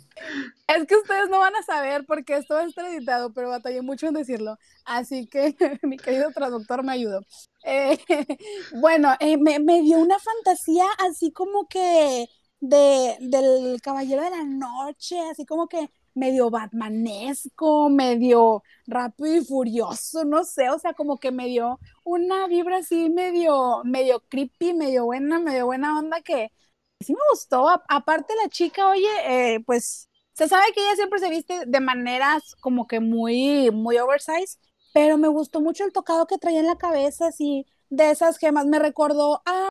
Es 0.68 0.86
que 0.88 0.96
ustedes 0.96 1.30
no 1.30 1.33
van 1.44 1.56
a 1.56 1.64
saber 1.64 2.06
porque 2.06 2.38
esto 2.38 2.60
estar 2.60 2.86
editado, 2.86 3.34
pero 3.34 3.50
batallé 3.50 3.82
mucho 3.82 4.08
en 4.08 4.14
decirlo. 4.14 4.58
Así 4.86 5.28
que 5.28 5.56
mi 5.84 5.98
querido 5.98 6.32
traductor 6.32 6.84
me 6.84 6.94
ayudó. 6.94 7.22
Eh, 7.64 7.98
bueno, 8.82 9.14
eh, 9.20 9.38
me, 9.38 9.60
dio 9.82 10.00
una 10.00 10.18
fantasía 10.20 10.86
así 11.00 11.32
como 11.32 11.68
que 11.68 12.28
de, 12.60 13.18
del 13.20 13.82
Caballero 13.82 14.24
de 14.24 14.30
la 14.32 14.44
Noche, 14.44 15.20
así 15.30 15.46
como 15.46 15.68
que 15.68 15.90
medio 16.16 16.50
batmanesco, 16.50 17.90
medio 17.90 18.64
rápido 18.86 19.36
y 19.36 19.46
furioso, 19.46 20.26
no 20.26 20.44
sé, 20.44 20.70
o 20.70 20.78
sea, 20.80 20.94
como 20.94 21.18
que 21.18 21.32
me 21.32 21.48
dio 21.48 21.80
una 22.06 22.48
vibra 22.48 22.78
así 22.78 23.10
medio, 23.10 23.82
medio 23.84 24.22
creepy, 24.30 24.74
medio 24.74 25.06
buena, 25.06 25.40
medio 25.40 25.66
buena 25.66 25.98
onda 26.00 26.22
que 26.22 26.52
sí 27.00 27.14
me 27.14 27.20
gustó. 27.32 27.68
aparte 27.90 28.34
la 28.42 28.50
chica, 28.50 28.90
oye, 28.90 29.56
eh, 29.56 29.60
pues 29.66 30.10
se 30.34 30.48
sabe 30.48 30.66
que 30.74 30.82
ella 30.82 30.96
siempre 30.96 31.20
se 31.20 31.30
viste 31.30 31.66
de 31.66 31.80
maneras 31.80 32.56
como 32.60 32.88
que 32.88 33.00
muy, 33.00 33.72
muy 33.72 33.98
oversized, 33.98 34.60
pero 34.94 35.18
me 35.18 35.28
gustó 35.28 35.62
mucho 35.62 35.86
el 35.86 35.94
tocado 35.94 36.28
que 36.28 36.38
traía 36.38 36.60
en 36.60 36.68
la 36.68 36.78
cabeza, 36.78 37.28
así, 37.28 37.66
de 37.90 38.12
esas 38.12 38.38
gemas. 38.38 38.66
Me 38.66 38.80
recordó 38.80 39.42
a 39.46 39.70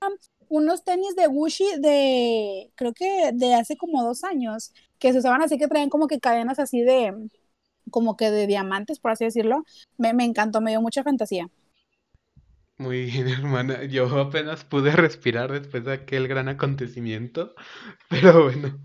unos 0.49 0.85
tenis 0.85 1.17
de 1.17 1.27
Gucci 1.29 1.67
de, 1.81 2.73
creo 2.77 2.93
que 2.93 3.31
de 3.33 3.55
hace 3.55 3.77
como 3.77 4.03
dos 4.05 4.25
años, 4.25 4.73
que 4.99 5.13
se 5.13 5.19
usaban 5.19 5.43
así 5.43 5.59
que 5.59 5.69
traían 5.69 5.91
como 5.91 6.07
que 6.09 6.21
cadenas 6.21 6.59
así 6.59 6.83
de, 6.83 7.15
como 7.91 8.17
que 8.17 8.31
de 8.31 8.47
diamantes, 8.47 8.99
por 9.01 9.13
así 9.13 9.25
decirlo. 9.25 9.65
Me, 9.99 10.13
me 10.15 10.25
encantó, 10.25 10.61
me 10.61 10.71
dio 10.73 10.81
mucha 10.83 11.03
fantasía. 11.05 11.49
Muy 12.83 13.05
bien, 13.05 13.29
hermana. 13.29 13.85
Yo 13.85 14.09
apenas 14.19 14.65
pude 14.65 14.91
respirar 14.91 15.53
después 15.53 15.85
de 15.85 15.93
aquel 15.93 16.27
gran 16.27 16.49
acontecimiento. 16.49 17.55
Pero 18.09 18.45
bueno. 18.45 18.81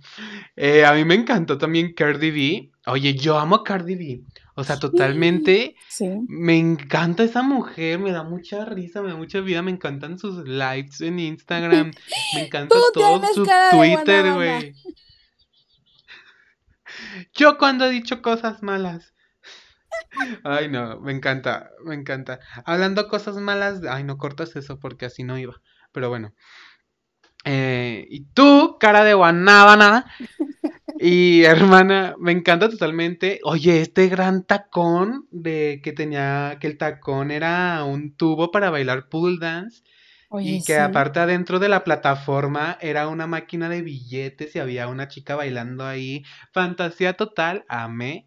Eh, 0.55 0.85
a 0.85 0.93
mí 0.93 1.03
me 1.03 1.15
encantó 1.15 1.57
también 1.57 1.93
Cardi 1.93 2.31
B. 2.31 2.71
Oye, 2.85 3.15
yo 3.15 3.39
amo 3.39 3.55
a 3.55 3.63
Cardi 3.63 3.95
B. 3.95 4.21
O 4.53 4.63
sea, 4.63 4.77
totalmente. 4.77 5.75
Sí. 5.89 6.09
Me 6.27 6.57
encanta 6.57 7.23
esa 7.23 7.41
mujer. 7.41 7.99
Me 7.99 8.11
da 8.11 8.23
mucha 8.23 8.65
risa, 8.65 9.01
me 9.01 9.09
da 9.09 9.15
mucha 9.15 9.39
vida. 9.39 9.61
Me 9.63 9.71
encantan 9.71 10.19
sus 10.19 10.47
likes 10.47 11.05
en 11.05 11.19
Instagram. 11.19 11.91
Me 12.35 12.45
encanta 12.45 12.75
todo 12.93 13.21
su 13.33 13.45
Twitter, 13.71 14.33
güey. 14.33 14.73
Yo 17.33 17.57
cuando 17.57 17.85
he 17.85 17.89
dicho 17.89 18.21
cosas 18.21 18.61
malas. 18.61 19.13
Ay, 20.43 20.69
no, 20.69 20.99
me 20.99 21.11
encanta, 21.11 21.71
me 21.85 21.95
encanta. 21.95 22.39
Hablando 22.65 23.07
cosas 23.07 23.35
malas, 23.37 23.81
ay, 23.89 24.03
no 24.03 24.17
cortas 24.17 24.55
eso 24.55 24.79
porque 24.79 25.05
así 25.05 25.23
no 25.23 25.37
iba. 25.37 25.61
Pero 25.91 26.09
bueno. 26.09 26.33
Eh, 27.45 28.05
y 28.09 28.25
tú, 28.33 28.77
cara 28.79 29.03
de 29.03 29.13
guanábana. 29.13 30.05
Y 30.99 31.43
hermana, 31.43 32.15
me 32.19 32.31
encanta 32.31 32.69
totalmente. 32.69 33.39
Oye, 33.43 33.81
este 33.81 34.07
gran 34.07 34.43
tacón 34.43 35.27
de 35.31 35.79
que 35.83 35.93
tenía, 35.93 36.57
que 36.59 36.67
el 36.67 36.77
tacón 36.77 37.31
era 37.31 37.83
un 37.83 38.15
tubo 38.15 38.51
para 38.51 38.69
bailar 38.69 39.07
pool 39.09 39.39
dance. 39.39 39.83
y 40.41 40.63
que 40.63 40.77
aparte 40.77 41.19
adentro 41.19 41.59
de 41.59 41.69
la 41.69 41.83
plataforma 41.83 42.77
era 42.81 43.07
una 43.07 43.27
máquina 43.27 43.69
de 43.69 43.81
billetes 43.81 44.55
y 44.55 44.59
había 44.59 44.87
una 44.87 45.07
chica 45.07 45.35
bailando 45.35 45.85
ahí. 45.85 46.23
Fantasía 46.51 47.13
total, 47.13 47.63
amé. 47.69 48.25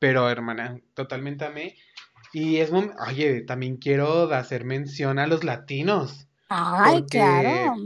Pero, 0.00 0.28
hermana, 0.28 0.80
totalmente 0.94 1.44
amé. 1.44 1.76
Y 2.32 2.56
es, 2.56 2.70
oye, 2.72 3.42
también 3.42 3.76
quiero 3.76 4.32
hacer 4.32 4.64
mención 4.64 5.18
a 5.20 5.28
los 5.28 5.44
latinos. 5.44 6.26
Ay, 6.48 7.04
claro. 7.04 7.76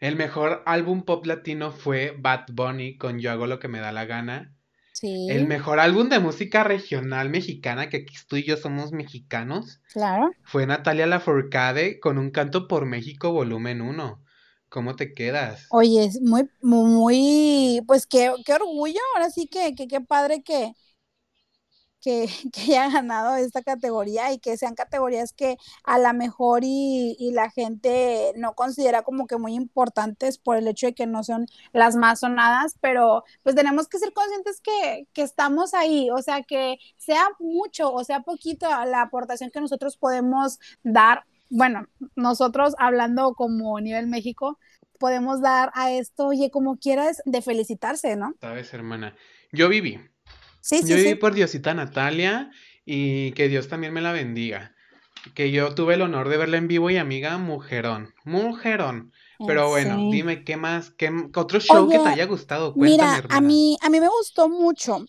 El 0.00 0.16
mejor 0.16 0.62
álbum 0.66 1.04
pop 1.04 1.24
latino 1.26 1.70
fue 1.70 2.16
Bad 2.18 2.46
Bunny 2.52 2.96
con 2.96 3.20
Yo 3.20 3.30
hago 3.30 3.46
lo 3.46 3.60
que 3.60 3.68
me 3.68 3.78
da 3.78 3.92
la 3.92 4.04
gana. 4.04 4.52
Sí. 4.92 5.28
El 5.30 5.46
mejor 5.46 5.78
álbum 5.78 6.08
de 6.08 6.18
música 6.18 6.64
regional 6.64 7.28
mexicana, 7.28 7.88
que 7.88 7.98
aquí 7.98 8.14
tú 8.26 8.36
y 8.36 8.44
yo 8.44 8.56
somos 8.56 8.92
mexicanos. 8.92 9.80
Claro. 9.92 10.30
Fue 10.42 10.66
Natalia 10.66 11.06
Lafourcade 11.06 12.00
con 12.00 12.18
un 12.18 12.30
canto 12.30 12.68
por 12.68 12.86
México 12.86 13.32
volumen 13.32 13.80
1. 13.80 14.21
¿Cómo 14.72 14.96
te 14.96 15.12
quedas? 15.12 15.66
Oye, 15.68 16.06
es 16.06 16.22
muy, 16.22 16.48
muy, 16.62 17.82
pues 17.86 18.06
qué, 18.06 18.32
qué 18.46 18.54
orgullo, 18.54 18.98
ahora 19.14 19.28
sí 19.28 19.46
que, 19.46 19.74
qué 19.74 20.00
padre 20.00 20.42
que, 20.42 20.72
que, 22.00 22.26
que, 22.54 22.62
haya 22.62 22.88
ganado 22.88 23.36
esta 23.36 23.62
categoría 23.62 24.32
y 24.32 24.38
que 24.38 24.56
sean 24.56 24.74
categorías 24.74 25.34
que 25.34 25.58
a 25.84 25.98
la 25.98 26.14
mejor 26.14 26.64
y, 26.64 27.16
y, 27.18 27.32
la 27.32 27.50
gente 27.50 28.32
no 28.36 28.54
considera 28.54 29.02
como 29.02 29.26
que 29.26 29.36
muy 29.36 29.54
importantes 29.54 30.38
por 30.38 30.56
el 30.56 30.66
hecho 30.66 30.86
de 30.86 30.94
que 30.94 31.06
no 31.06 31.22
son 31.22 31.44
las 31.74 31.94
más 31.94 32.20
sonadas, 32.20 32.74
pero 32.80 33.24
pues 33.42 33.54
tenemos 33.54 33.88
que 33.88 33.98
ser 33.98 34.14
conscientes 34.14 34.62
que, 34.62 35.06
que 35.12 35.20
estamos 35.20 35.74
ahí, 35.74 36.10
o 36.10 36.22
sea, 36.22 36.42
que 36.44 36.78
sea 36.96 37.28
mucho 37.38 37.92
o 37.92 38.04
sea 38.04 38.20
poquito 38.20 38.68
la 38.86 39.02
aportación 39.02 39.50
que 39.50 39.60
nosotros 39.60 39.98
podemos 39.98 40.58
dar 40.82 41.24
bueno, 41.52 41.86
nosotros 42.16 42.74
hablando 42.78 43.34
como 43.34 43.78
nivel 43.80 44.06
México, 44.06 44.58
podemos 44.98 45.40
dar 45.42 45.70
a 45.74 45.92
esto, 45.92 46.28
oye, 46.28 46.50
como 46.50 46.78
quieras, 46.78 47.22
de 47.26 47.42
felicitarse, 47.42 48.16
¿no? 48.16 48.34
Sabes, 48.40 48.72
hermana. 48.72 49.14
yo 49.52 49.68
viví. 49.68 50.00
Sí, 50.60 50.78
sí, 50.82 50.88
Yo 50.88 50.96
viví 50.96 51.08
sí. 51.10 51.14
por 51.16 51.34
Diosita 51.34 51.74
Natalia 51.74 52.50
y 52.86 53.32
que 53.32 53.48
Dios 53.48 53.68
también 53.68 53.92
me 53.92 54.00
la 54.00 54.12
bendiga. 54.12 54.74
Que 55.34 55.50
yo 55.52 55.74
tuve 55.74 55.94
el 55.94 56.02
honor 56.02 56.28
de 56.28 56.36
verla 56.36 56.56
en 56.56 56.68
vivo 56.68 56.90
y 56.90 56.96
amiga, 56.96 57.36
mujerón, 57.38 58.14
mujerón. 58.24 59.12
Pero 59.46 59.68
bueno, 59.68 59.96
Sí. 59.96 60.08
dime 60.10 60.44
qué 60.44 60.56
más, 60.56 60.90
qué 60.90 61.10
otro 61.34 61.60
show 61.60 61.88
que 61.88 61.98
te 61.98 62.08
haya 62.08 62.26
gustado, 62.26 62.74
cuéntame, 62.74 63.22
Mira, 63.22 63.36
a 63.36 63.40
mí, 63.40 63.76
a 63.82 63.90
mí 63.90 64.00
me 64.00 64.08
gustó 64.08 64.48
mucho. 64.48 65.04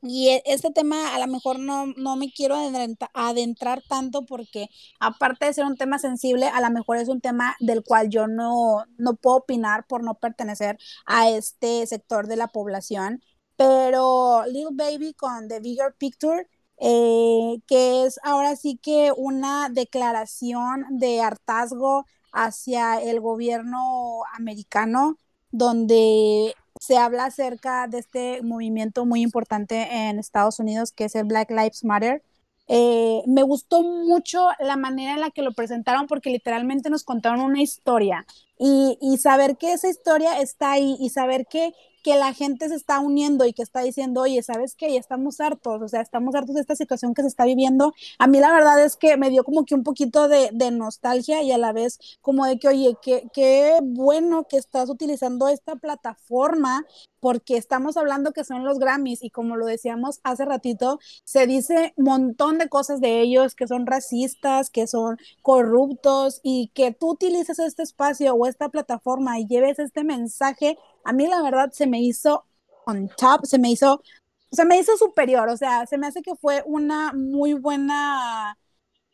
Y 0.00 0.28
e- 0.30 0.42
este 0.46 0.70
tema 0.70 1.14
a 1.14 1.18
lo 1.18 1.26
mejor 1.26 1.58
no, 1.58 1.86
no 1.96 2.16
me 2.16 2.30
quiero 2.32 2.54
adrenta- 2.56 3.10
adentrar 3.14 3.82
tanto 3.88 4.24
porque 4.26 4.68
aparte 5.00 5.46
de 5.46 5.54
ser 5.54 5.64
un 5.64 5.76
tema 5.76 5.98
sensible, 5.98 6.46
a 6.46 6.60
lo 6.60 6.70
mejor 6.70 6.98
es 6.98 7.08
un 7.08 7.20
tema 7.20 7.56
del 7.60 7.82
cual 7.84 8.08
yo 8.08 8.26
no, 8.28 8.84
no 8.96 9.14
puedo 9.16 9.36
opinar 9.38 9.86
por 9.86 10.04
no 10.04 10.14
pertenecer 10.14 10.78
a 11.06 11.28
este 11.30 11.86
sector 11.86 12.26
de 12.28 12.36
la 12.36 12.48
población. 12.48 13.22
Pero 13.56 14.44
Little 14.46 14.68
Baby 14.72 15.14
con 15.14 15.48
The 15.48 15.58
Bigger 15.60 15.94
Picture, 15.98 16.46
eh, 16.78 17.56
que 17.66 18.04
es 18.06 18.20
ahora 18.22 18.54
sí 18.56 18.78
que 18.80 19.12
una 19.16 19.68
declaración 19.68 20.84
de 20.90 21.20
hartazgo 21.20 22.04
hacia 22.32 23.02
el 23.02 23.20
gobierno 23.20 24.22
americano, 24.36 25.16
donde 25.50 26.54
se 26.80 26.96
habla 26.96 27.26
acerca 27.26 27.86
de 27.88 27.98
este 27.98 28.42
movimiento 28.42 29.04
muy 29.04 29.22
importante 29.22 29.88
en 29.90 30.18
Estados 30.18 30.58
Unidos, 30.58 30.92
que 30.92 31.04
es 31.04 31.14
el 31.14 31.24
Black 31.24 31.50
Lives 31.50 31.84
Matter. 31.84 32.22
Eh, 32.68 33.22
me 33.26 33.42
gustó 33.42 33.82
mucho 33.82 34.48
la 34.60 34.76
manera 34.76 35.14
en 35.14 35.20
la 35.20 35.30
que 35.30 35.42
lo 35.42 35.52
presentaron 35.52 36.06
porque 36.06 36.30
literalmente 36.30 36.90
nos 36.90 37.02
contaron 37.04 37.40
una 37.40 37.62
historia 37.62 38.26
y, 38.58 38.98
y 39.00 39.18
saber 39.18 39.56
que 39.56 39.72
esa 39.72 39.88
historia 39.88 40.40
está 40.40 40.72
ahí 40.72 40.96
y 41.00 41.10
saber 41.10 41.46
que, 41.46 41.72
que 42.02 42.16
la 42.16 42.32
gente 42.32 42.68
se 42.68 42.74
está 42.74 43.00
uniendo 43.00 43.44
y 43.44 43.52
que 43.52 43.62
está 43.62 43.80
diciendo, 43.82 44.22
oye, 44.22 44.42
¿sabes 44.42 44.74
qué? 44.74 44.92
Ya 44.92 45.00
estamos 45.00 45.40
hartos, 45.40 45.82
o 45.82 45.88
sea, 45.88 46.00
estamos 46.00 46.34
hartos 46.34 46.54
de 46.54 46.60
esta 46.60 46.76
situación 46.76 47.14
que 47.14 47.22
se 47.22 47.28
está 47.28 47.44
viviendo. 47.44 47.92
A 48.18 48.26
mí 48.26 48.38
la 48.38 48.52
verdad 48.52 48.82
es 48.84 48.96
que 48.96 49.16
me 49.16 49.30
dio 49.30 49.44
como 49.44 49.64
que 49.64 49.74
un 49.74 49.82
poquito 49.82 50.28
de, 50.28 50.50
de 50.52 50.70
nostalgia 50.70 51.42
y 51.42 51.52
a 51.52 51.58
la 51.58 51.72
vez 51.72 51.98
como 52.20 52.46
de 52.46 52.58
que, 52.58 52.68
oye, 52.68 52.96
qué, 53.02 53.28
qué 53.32 53.78
bueno 53.82 54.44
que 54.48 54.56
estás 54.56 54.88
utilizando 54.90 55.48
esta 55.48 55.76
plataforma 55.76 56.84
porque 57.20 57.56
estamos 57.56 57.96
hablando 57.96 58.32
que 58.32 58.44
son 58.44 58.64
los 58.64 58.78
Grammys 58.78 59.22
y 59.22 59.30
como 59.30 59.56
lo 59.56 59.66
decíamos 59.66 60.20
hace 60.22 60.44
ratito, 60.44 60.98
se 61.24 61.46
dice 61.46 61.92
un 61.96 62.04
montón 62.04 62.58
de 62.58 62.68
cosas 62.68 63.00
de 63.00 63.20
ellos 63.20 63.54
que 63.54 63.66
son 63.66 63.86
racistas, 63.86 64.70
que 64.70 64.86
son 64.86 65.18
corruptos 65.42 66.40
y 66.42 66.70
que 66.74 66.92
tú 66.92 67.10
utilices 67.10 67.58
este 67.58 67.82
espacio 67.82 68.34
o 68.34 68.46
esta 68.48 68.68
plataforma 68.68 69.38
y 69.38 69.46
lleves 69.46 69.78
este 69.78 70.04
mensaje, 70.04 70.78
a 71.04 71.12
mí 71.12 71.26
la 71.26 71.42
verdad 71.42 71.70
se 71.72 71.86
me 71.86 72.00
hizo 72.00 72.44
on 72.86 73.08
top, 73.16 73.44
se 73.44 73.58
me 73.58 73.70
hizo, 73.70 74.02
se 74.50 74.64
me 74.64 74.78
hizo 74.78 74.96
superior, 74.96 75.48
o 75.48 75.56
sea, 75.56 75.86
se 75.86 75.98
me 75.98 76.06
hace 76.06 76.22
que 76.22 76.34
fue 76.36 76.62
una 76.66 77.12
muy 77.12 77.54
buena, 77.54 78.58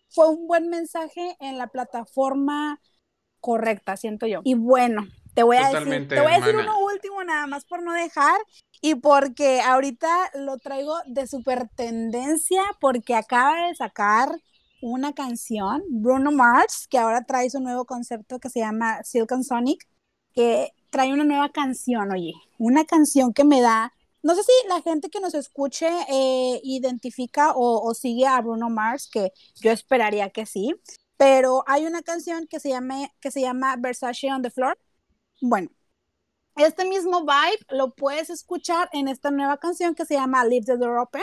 fue 0.09 0.29
un 0.29 0.47
buen 0.47 0.69
mensaje 0.69 1.37
en 1.41 1.59
la 1.59 1.67
plataforma 1.67 2.81
correcta, 3.41 3.97
siento 3.97 4.27
yo. 4.27 4.41
Y 4.45 4.55
bueno, 4.55 5.07
te 5.35 5.43
voy 5.43 5.57
a 5.57 5.69
decir, 5.69 6.09
te 6.09 6.21
voy 6.21 6.33
a 6.33 6.37
decir 6.37 6.51
hermana. 6.51 6.77
uno 6.77 6.87
último 6.87 7.23
nada 7.25 7.47
más 7.47 7.65
por 7.65 7.83
no 7.83 7.93
dejar 7.93 8.41
y 8.81 8.95
porque 8.95 9.61
ahorita 9.61 10.31
lo 10.35 10.59
traigo 10.59 10.97
de 11.07 11.27
super 11.27 11.69
tendencia 11.75 12.63
porque 12.81 13.15
acaba 13.15 13.67
de 13.67 13.75
sacar 13.75 14.31
una 14.85 15.15
canción, 15.15 15.83
Bruno 15.89 16.31
Mars, 16.31 16.87
que 16.89 16.99
ahora 16.99 17.25
trae 17.25 17.49
su 17.49 17.59
nuevo 17.61 17.87
concepto 17.87 18.39
que 18.39 18.51
se 18.51 18.61
llama 18.61 19.03
Silk 19.03 19.33
and 19.33 19.45
Sonic, 19.45 19.89
que 20.35 20.73
trae 20.91 21.13
una 21.15 21.25
nueva 21.25 21.49
canción, 21.49 22.13
oye, 22.13 22.35
una 22.59 22.85
canción 22.85 23.33
que 23.33 23.45
me 23.45 23.63
da, 23.63 23.93
no 24.23 24.35
sé 24.35 24.43
si 24.43 24.53
la 24.69 24.83
gente 24.83 25.09
que 25.09 25.21
nos 25.21 25.35
escuche 25.35 25.89
eh, 26.11 26.61
identifica 26.63 27.53
o, 27.57 27.95
sigue 27.95 28.27
a 28.27 28.41
Bruno 28.43 28.69
Mars, 28.69 29.09
que 29.11 29.33
yo 29.57 29.71
esperaría 29.71 30.29
que 30.31 30.45
sí, 30.45 30.75
pero 31.17 31.65
hay 31.67 31.87
una 31.87 32.03
canción 32.03 32.47
que 32.47 32.61
se 32.61 32.69
llama, 32.69 33.09
que 33.21 33.31
se 33.31 33.41
llama 33.41 33.77
Versace 33.79 34.31
on 34.33 34.43
the 34.43 34.51
Floor. 34.51 34.79
Bueno, 35.41 35.71
este 36.57 36.85
mismo 36.85 37.23
vibe 37.23 37.65
lo 37.71 37.95
puedes 37.95 38.29
escuchar 38.29 38.91
en 38.93 39.09
esta 39.09 39.31
nueva 39.31 39.57
canción 39.57 39.95
que 39.95 40.05
se 40.05 40.15
llama 40.15 40.45
Leave 40.45 40.67
the 40.67 40.77
Door 40.77 40.99
Open. 40.99 41.23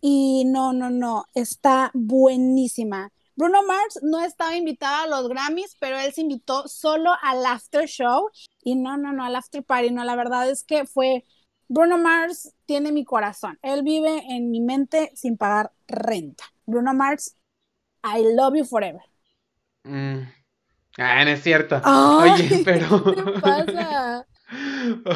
Y 0.00 0.44
no, 0.46 0.72
no, 0.72 0.90
no, 0.90 1.24
está 1.34 1.90
buenísima. 1.94 3.10
Bruno 3.34 3.62
Mars 3.62 4.00
no 4.02 4.20
estaba 4.24 4.56
invitado 4.56 5.04
a 5.04 5.06
los 5.06 5.28
Grammys, 5.28 5.76
pero 5.78 5.98
él 5.98 6.12
se 6.12 6.22
invitó 6.22 6.66
solo 6.66 7.12
al 7.22 7.46
after 7.46 7.86
show. 7.86 8.28
Y 8.62 8.74
no, 8.74 8.96
no, 8.96 9.12
no, 9.12 9.24
al 9.24 9.36
after 9.36 9.62
party. 9.62 9.90
No, 9.90 10.04
la 10.04 10.16
verdad 10.16 10.50
es 10.50 10.64
que 10.64 10.86
fue. 10.86 11.24
Bruno 11.68 11.98
Mars 11.98 12.52
tiene 12.66 12.92
mi 12.92 13.04
corazón. 13.04 13.58
Él 13.62 13.82
vive 13.82 14.24
en 14.28 14.50
mi 14.50 14.60
mente 14.60 15.12
sin 15.14 15.36
pagar 15.36 15.72
renta. 15.86 16.44
Bruno 16.66 16.94
Mars, 16.94 17.36
I 18.02 18.22
love 18.34 18.56
you 18.56 18.64
forever. 18.64 19.02
Mm. 19.84 20.22
Ah, 20.98 21.24
no 21.24 21.30
es 21.30 21.42
cierto. 21.42 21.80
Ay, 21.84 22.30
Oye, 22.32 22.62
pero. 22.64 23.04
¿qué 23.14 23.22
te 23.22 23.40
pasa? 23.40 24.26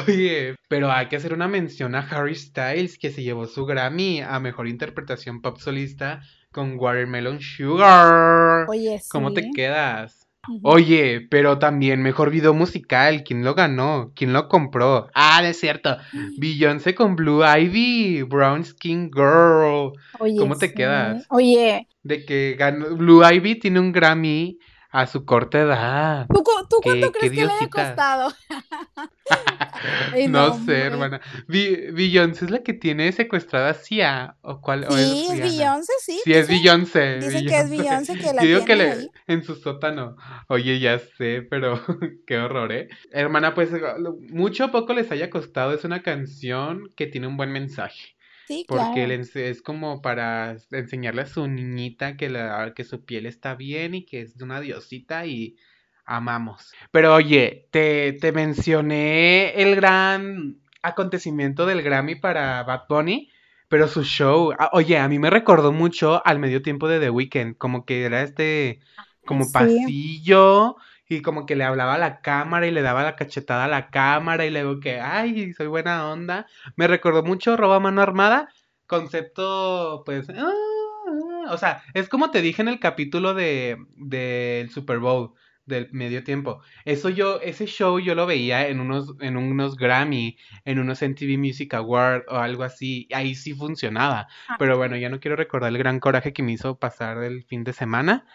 Oye, 0.07 0.55
pero 0.67 0.91
hay 0.91 1.07
que 1.07 1.15
hacer 1.15 1.33
una 1.33 1.47
mención 1.47 1.95
a 1.95 1.99
Harry 1.99 2.35
Styles 2.35 2.97
que 2.97 3.11
se 3.11 3.23
llevó 3.23 3.47
su 3.47 3.65
Grammy 3.65 4.21
a 4.21 4.39
mejor 4.39 4.67
interpretación 4.67 5.41
pop 5.41 5.57
solista 5.59 6.21
con 6.51 6.77
Watermelon 6.77 7.39
Sugar. 7.41 8.67
Oye, 8.69 9.01
¿Cómo 9.09 9.33
te 9.33 9.49
quedas? 9.51 10.27
Oye, 10.61 11.25
pero 11.29 11.57
también 11.57 12.01
mejor 12.01 12.29
video 12.29 12.53
musical, 12.53 13.23
¿quién 13.23 13.45
lo 13.45 13.55
ganó? 13.55 14.11
¿Quién 14.13 14.33
lo 14.33 14.49
compró? 14.49 15.07
Ah, 15.15 15.41
es 15.43 15.59
cierto. 15.59 15.97
Beyoncé 16.37 16.93
con 16.93 17.15
Blue 17.15 17.41
Ivy, 17.45 18.23
Brown 18.23 18.63
Skin 18.65 19.09
Girl. 19.09 19.93
Oye, 20.19 20.37
¿Cómo 20.37 20.57
te 20.57 20.67
sí. 20.67 20.73
quedas? 20.75 21.25
Oye, 21.29 21.87
De 22.03 22.25
que 22.25 22.55
ganó 22.59 22.95
Blue 22.97 23.23
Ivy 23.25 23.55
tiene 23.55 23.79
un 23.79 23.93
Grammy 23.93 24.59
a 24.93 25.07
su 25.07 25.25
corta 25.25 25.59
edad. 25.59 26.27
¿tú, 26.27 26.43
tú 26.69 26.77
cuánto 26.83 27.11
crees 27.11 27.31
que 27.31 27.45
le 27.45 27.51
haya 27.51 27.69
costado? 27.69 28.31
Ay, 30.13 30.27
No 30.27 30.49
no, 30.49 30.65
sé, 30.65 30.79
hermana. 30.81 31.19
Beyoncé 31.47 32.45
es 32.45 32.51
la 32.51 32.59
que 32.63 32.73
tiene 32.73 33.11
secuestrada 33.11 33.71
a 33.71 33.73
Sia. 33.73 34.37
¿O 34.41 34.61
cuál? 34.61 34.85
o 34.85 34.91
Sí, 34.91 35.01
es 35.01 35.27
Rihanna? 35.29 35.43
Beyoncé, 35.49 35.93
sí. 35.99 36.21
Sí, 36.23 36.33
es 36.33 36.47
Beyoncé. 36.47 37.15
dicen 37.19 37.45
que 37.47 37.57
es 37.59 37.69
Beyoncé 37.69 38.17
que 38.17 38.33
la 38.33 38.41
Yo 38.43 38.47
digo 38.47 38.59
que 38.61 38.75
tiene 38.75 38.83
le, 38.83 38.91
ahí. 38.91 39.09
en 39.27 39.43
su 39.43 39.55
sótano. 39.55 40.15
Oye, 40.47 40.79
ya 40.79 40.99
sé, 40.99 41.45
pero 41.49 41.81
qué 42.27 42.37
horror, 42.37 42.71
¿eh? 42.71 42.87
Hermana, 43.11 43.53
pues 43.55 43.71
lo- 43.71 44.15
mucho 44.29 44.65
o 44.65 44.71
poco 44.71 44.93
les 44.93 45.11
haya 45.11 45.29
costado. 45.29 45.73
Es 45.73 45.83
una 45.83 46.01
canción 46.03 46.89
que 46.95 47.07
tiene 47.07 47.27
un 47.27 47.37
buen 47.37 47.51
mensaje. 47.51 48.15
Sí, 48.47 48.65
Porque 48.67 49.05
claro. 49.05 49.23
es 49.35 49.61
como 49.61 50.01
para 50.01 50.57
enseñarle 50.71 51.21
a 51.23 51.25
su 51.25 51.47
niñita 51.47 52.17
que, 52.17 52.29
la, 52.29 52.73
que 52.75 52.83
su 52.83 53.05
piel 53.05 53.25
está 53.25 53.55
bien 53.55 53.95
y 53.95 54.05
que 54.05 54.21
es 54.21 54.37
de 54.37 54.43
una 54.43 54.59
diosita 54.59 55.25
y 55.25 55.57
amamos. 56.05 56.73
Pero 56.91 57.15
oye, 57.15 57.67
te, 57.71 58.13
te 58.13 58.31
mencioné 58.31 59.53
el 59.61 59.75
gran 59.75 60.61
acontecimiento 60.81 61.65
del 61.65 61.81
Grammy 61.81 62.15
para 62.15 62.63
Bad 62.63 62.83
Bunny, 62.89 63.31
pero 63.69 63.87
su 63.87 64.03
show, 64.03 64.51
ah, 64.59 64.69
oye, 64.73 64.97
a 64.97 65.07
mí 65.07 65.19
me 65.19 65.29
recordó 65.29 65.71
mucho 65.71 66.21
al 66.25 66.39
medio 66.39 66.61
tiempo 66.61 66.87
de 66.87 66.99
The 66.99 67.09
Weeknd, 67.09 67.57
como 67.57 67.85
que 67.85 68.03
era 68.03 68.21
este, 68.21 68.81
como 69.25 69.45
sí. 69.45 69.51
pasillo. 69.53 70.75
Y 71.09 71.21
como 71.21 71.45
que 71.45 71.55
le 71.55 71.63
hablaba 71.63 71.95
a 71.95 71.97
la 71.97 72.21
cámara 72.21 72.67
y 72.67 72.71
le 72.71 72.81
daba 72.81 73.03
la 73.03 73.15
cachetada 73.15 73.65
a 73.65 73.67
la 73.67 73.89
cámara 73.89 74.45
y 74.45 74.49
luego 74.49 74.79
que, 74.79 74.99
ay, 74.99 75.53
soy 75.53 75.67
buena 75.67 76.09
onda. 76.09 76.47
Me 76.75 76.87
recordó 76.87 77.23
mucho 77.23 77.57
Roba 77.57 77.79
Mano 77.79 78.01
Armada, 78.01 78.49
concepto, 78.87 80.03
pues, 80.05 80.29
ah, 80.29 80.33
ah, 80.35 81.53
o 81.53 81.57
sea, 81.57 81.83
es 81.93 82.09
como 82.09 82.31
te 82.31 82.41
dije 82.41 82.61
en 82.61 82.69
el 82.69 82.79
capítulo 82.79 83.33
de 83.33 83.77
del 83.95 84.69
Super 84.69 84.99
Bowl 84.99 85.33
del 85.65 85.89
medio 85.91 86.23
tiempo. 86.23 86.61
Eso 86.85 87.09
yo, 87.09 87.39
ese 87.41 87.65
show 87.65 87.99
yo 87.99 88.15
lo 88.15 88.25
veía 88.25 88.67
en 88.67 88.79
unos, 88.79 89.15
en 89.21 89.37
unos 89.37 89.77
Grammy, 89.77 90.37
en 90.65 90.79
unos 90.79 91.01
MTV 91.01 91.37
Music 91.37 91.73
Award 91.73 92.23
o 92.27 92.37
algo 92.37 92.63
así. 92.63 93.07
Ahí 93.13 93.35
sí 93.35 93.53
funcionaba. 93.53 94.27
Ah. 94.47 94.55
Pero 94.59 94.77
bueno, 94.77 94.97
ya 94.97 95.09
no 95.09 95.19
quiero 95.19 95.35
recordar 95.35 95.71
el 95.71 95.77
gran 95.77 95.99
coraje 95.99 96.33
que 96.33 96.43
me 96.43 96.53
hizo 96.53 96.77
pasar 96.77 97.23
el 97.23 97.43
fin 97.43 97.63
de 97.63 97.73
semana. 97.73 98.25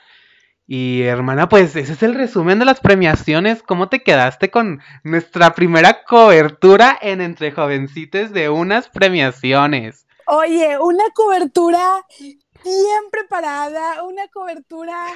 Y 0.70 1.04
hermana, 1.04 1.48
pues 1.48 1.74
ese 1.76 1.94
es 1.94 2.02
el 2.02 2.14
resumen 2.14 2.58
de 2.58 2.66
las 2.66 2.80
premiaciones. 2.80 3.62
¿Cómo 3.62 3.88
te 3.88 4.02
quedaste 4.02 4.50
con 4.50 4.82
nuestra 5.02 5.54
primera 5.54 6.04
cobertura 6.04 6.98
en 7.00 7.22
Entre 7.22 7.52
Jovencites 7.52 8.34
de 8.34 8.50
unas 8.50 8.90
premiaciones? 8.90 10.06
Oye, 10.26 10.78
una 10.78 11.04
cobertura 11.14 12.04
bien 12.20 13.10
preparada, 13.10 14.02
una 14.02 14.28
cobertura 14.28 15.06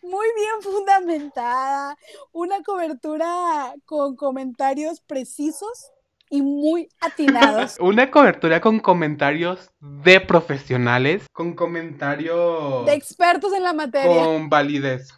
muy 0.00 0.28
bien 0.36 0.62
fundamentada, 0.62 1.98
una 2.30 2.62
cobertura 2.62 3.74
con 3.86 4.14
comentarios 4.14 5.00
precisos 5.00 5.90
y 6.30 6.42
muy 6.42 6.88
atinados. 7.00 7.76
Una 7.80 8.10
cobertura 8.10 8.60
con 8.60 8.80
comentarios 8.80 9.70
de 9.80 10.20
profesionales, 10.20 11.26
con 11.32 11.54
comentarios 11.54 12.86
De 12.86 12.94
expertos 12.94 13.52
en 13.52 13.64
la 13.64 13.72
materia. 13.72 14.24
con 14.24 14.48
validez, 14.48 15.12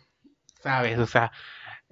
¿sabes? 0.63 0.99
O 0.99 1.07
sea, 1.07 1.31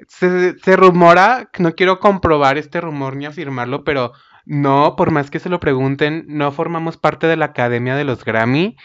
se, 0.09 0.59
se 0.59 0.77
rumora, 0.77 1.51
no 1.59 1.75
quiero 1.75 2.01
comprobar 2.01 2.59
este 2.59 2.81
rumor 2.81 3.17
ni 3.17 3.27
afirmarlo, 3.27 3.85
pero 3.85 4.13
No, 4.47 4.97
por 4.97 5.11
más 5.11 5.31
que 5.31 5.39
se 5.39 5.51
lo 5.51 5.61
pregunten, 5.61 6.25
no 6.27 6.51
formamos 6.51 6.97
parte 6.97 7.27
de 7.27 7.37
la 7.37 7.47
Academia 7.47 7.95
de 7.97 8.05
los 8.05 8.25
Grammy. 8.25 8.77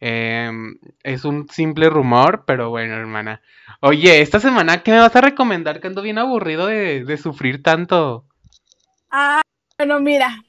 Em, 0.00 0.78
es 1.02 1.24
un 1.26 1.46
simple 1.50 1.90
rumor, 1.90 2.44
pero 2.46 2.70
bueno, 2.70 2.94
hermana. 2.94 3.42
Oye, 3.80 4.22
esta 4.22 4.40
semana, 4.40 4.82
¿qué 4.82 4.92
me 4.92 4.98
vas 5.00 5.14
a 5.14 5.20
recomendar? 5.20 5.80
Que 5.80 5.88
ando 5.88 6.00
bien 6.02 6.18
aburrido 6.18 6.66
de, 6.66 7.04
de 7.04 7.16
sufrir 7.18 7.62
tanto. 7.62 8.26
Ah, 9.10 9.42
bueno, 9.78 10.00
mira, 10.00 10.42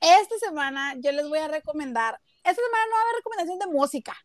esta 0.00 0.38
semana 0.38 0.94
yo 0.98 1.12
les 1.12 1.28
voy 1.28 1.38
a 1.38 1.48
recomendar, 1.48 2.20
esta 2.44 2.62
semana 2.62 2.86
no 2.86 2.92
va 2.92 2.98
a 2.98 3.02
haber 3.02 3.16
recomendación 3.16 3.58
de 3.58 3.66
música, 3.66 4.16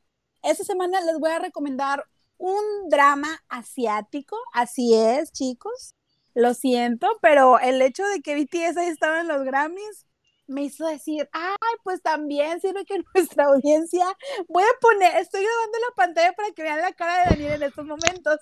esta 0.42 0.64
semana 0.64 1.02
les 1.02 1.20
voy 1.20 1.32
a 1.32 1.40
recomendar 1.40 2.06
un 2.38 2.90
drama 2.90 3.44
asiático, 3.50 4.38
así 4.54 4.96
es, 4.96 5.32
chicos, 5.34 5.94
lo 6.34 6.54
siento, 6.54 7.08
pero 7.22 7.60
el 7.60 7.82
hecho 7.82 8.06
de 8.08 8.22
que 8.22 8.36
BTS 8.36 8.78
ahí 8.78 8.88
estaba 8.88 9.22
en 9.22 9.28
los 9.28 9.44
Grammys 9.44 10.06
me 10.48 10.64
hizo 10.64 10.86
decir, 10.88 11.30
ay, 11.34 11.78
pues 11.84 12.02
también 12.02 12.62
sirve 12.62 12.86
que 12.86 13.00
nuestra 13.14 13.46
audiencia, 13.46 14.06
voy 14.48 14.64
a 14.64 14.80
poner, 14.80 15.18
estoy 15.18 15.44
grabando 15.44 15.78
la 15.80 15.96
pantalla 15.96 16.34
para 16.34 16.52
que 16.52 16.64
vean 16.64 16.82
la 16.82 16.94
cara 16.94 17.20
de 17.20 17.30
Daniel 17.32 17.62
en 17.62 17.70
estos 17.70 17.86
momentos. 17.86 18.40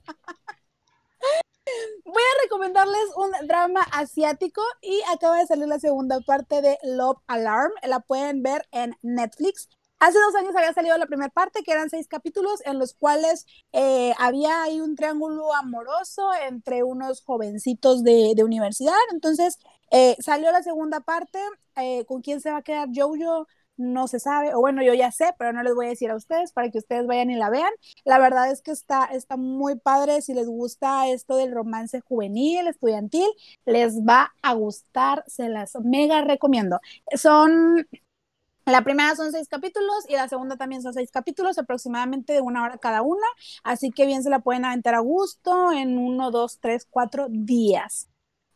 Voy 2.08 2.22
a 2.22 2.42
recomendarles 2.44 3.04
un 3.16 3.30
drama 3.46 3.82
asiático 3.92 4.62
y 4.80 4.98
acaba 5.12 5.36
de 5.36 5.46
salir 5.46 5.68
la 5.68 5.78
segunda 5.78 6.18
parte 6.20 6.62
de 6.62 6.78
Love 6.82 7.18
Alarm. 7.26 7.70
La 7.82 8.00
pueden 8.00 8.42
ver 8.42 8.66
en 8.72 8.96
Netflix. 9.02 9.68
Hace 9.98 10.18
dos 10.18 10.34
años 10.34 10.56
había 10.56 10.72
salido 10.72 10.96
la 10.96 11.04
primera 11.04 11.28
parte, 11.28 11.62
que 11.62 11.70
eran 11.70 11.90
seis 11.90 12.08
capítulos, 12.08 12.62
en 12.64 12.78
los 12.78 12.94
cuales 12.94 13.44
eh, 13.72 14.14
había 14.18 14.62
ahí 14.62 14.80
un 14.80 14.96
triángulo 14.96 15.54
amoroso 15.54 16.30
entre 16.48 16.82
unos 16.82 17.22
jovencitos 17.22 18.02
de, 18.02 18.32
de 18.34 18.42
universidad. 18.42 18.94
Entonces 19.12 19.58
eh, 19.90 20.16
salió 20.18 20.50
la 20.50 20.62
segunda 20.62 21.00
parte. 21.00 21.38
Eh, 21.76 22.06
¿Con 22.06 22.22
quién 22.22 22.40
se 22.40 22.50
va 22.50 22.58
a 22.58 22.62
quedar 22.62 22.88
Jojo? 22.94 23.46
No 23.78 24.08
se 24.08 24.20
sabe, 24.20 24.54
o 24.54 24.60
bueno, 24.60 24.82
yo 24.82 24.92
ya 24.92 25.12
sé, 25.12 25.32
pero 25.38 25.52
no 25.52 25.62
les 25.62 25.74
voy 25.74 25.86
a 25.86 25.90
decir 25.90 26.10
a 26.10 26.16
ustedes 26.16 26.52
para 26.52 26.70
que 26.70 26.78
ustedes 26.78 27.06
vayan 27.06 27.30
y 27.30 27.36
la 27.36 27.48
vean. 27.48 27.70
La 28.04 28.18
verdad 28.18 28.50
es 28.50 28.60
que 28.60 28.72
está, 28.72 29.04
está 29.06 29.36
muy 29.36 29.76
padre. 29.78 30.20
Si 30.20 30.34
les 30.34 30.48
gusta 30.48 31.08
esto 31.08 31.36
del 31.36 31.52
romance 31.52 32.00
juvenil, 32.00 32.66
estudiantil, 32.66 33.28
les 33.64 34.00
va 34.00 34.34
a 34.42 34.54
gustar. 34.54 35.24
Se 35.28 35.48
las 35.48 35.74
mega 35.82 36.22
recomiendo. 36.22 36.80
Son 37.14 37.86
la 38.68 38.82
primera 38.82 39.16
son 39.16 39.32
seis 39.32 39.48
capítulos 39.48 40.04
y 40.08 40.12
la 40.14 40.28
segunda 40.28 40.56
también 40.56 40.82
son 40.82 40.92
seis 40.92 41.10
capítulos, 41.10 41.56
aproximadamente 41.56 42.34
de 42.34 42.42
una 42.42 42.62
hora 42.62 42.76
cada 42.76 43.00
una. 43.00 43.26
Así 43.62 43.90
que 43.90 44.04
bien 44.04 44.22
se 44.22 44.28
la 44.28 44.40
pueden 44.40 44.66
aventar 44.66 44.94
a 44.94 44.98
gusto 44.98 45.72
en 45.72 45.96
uno, 45.96 46.30
dos, 46.30 46.58
tres, 46.60 46.86
cuatro 46.90 47.28
días. 47.30 48.08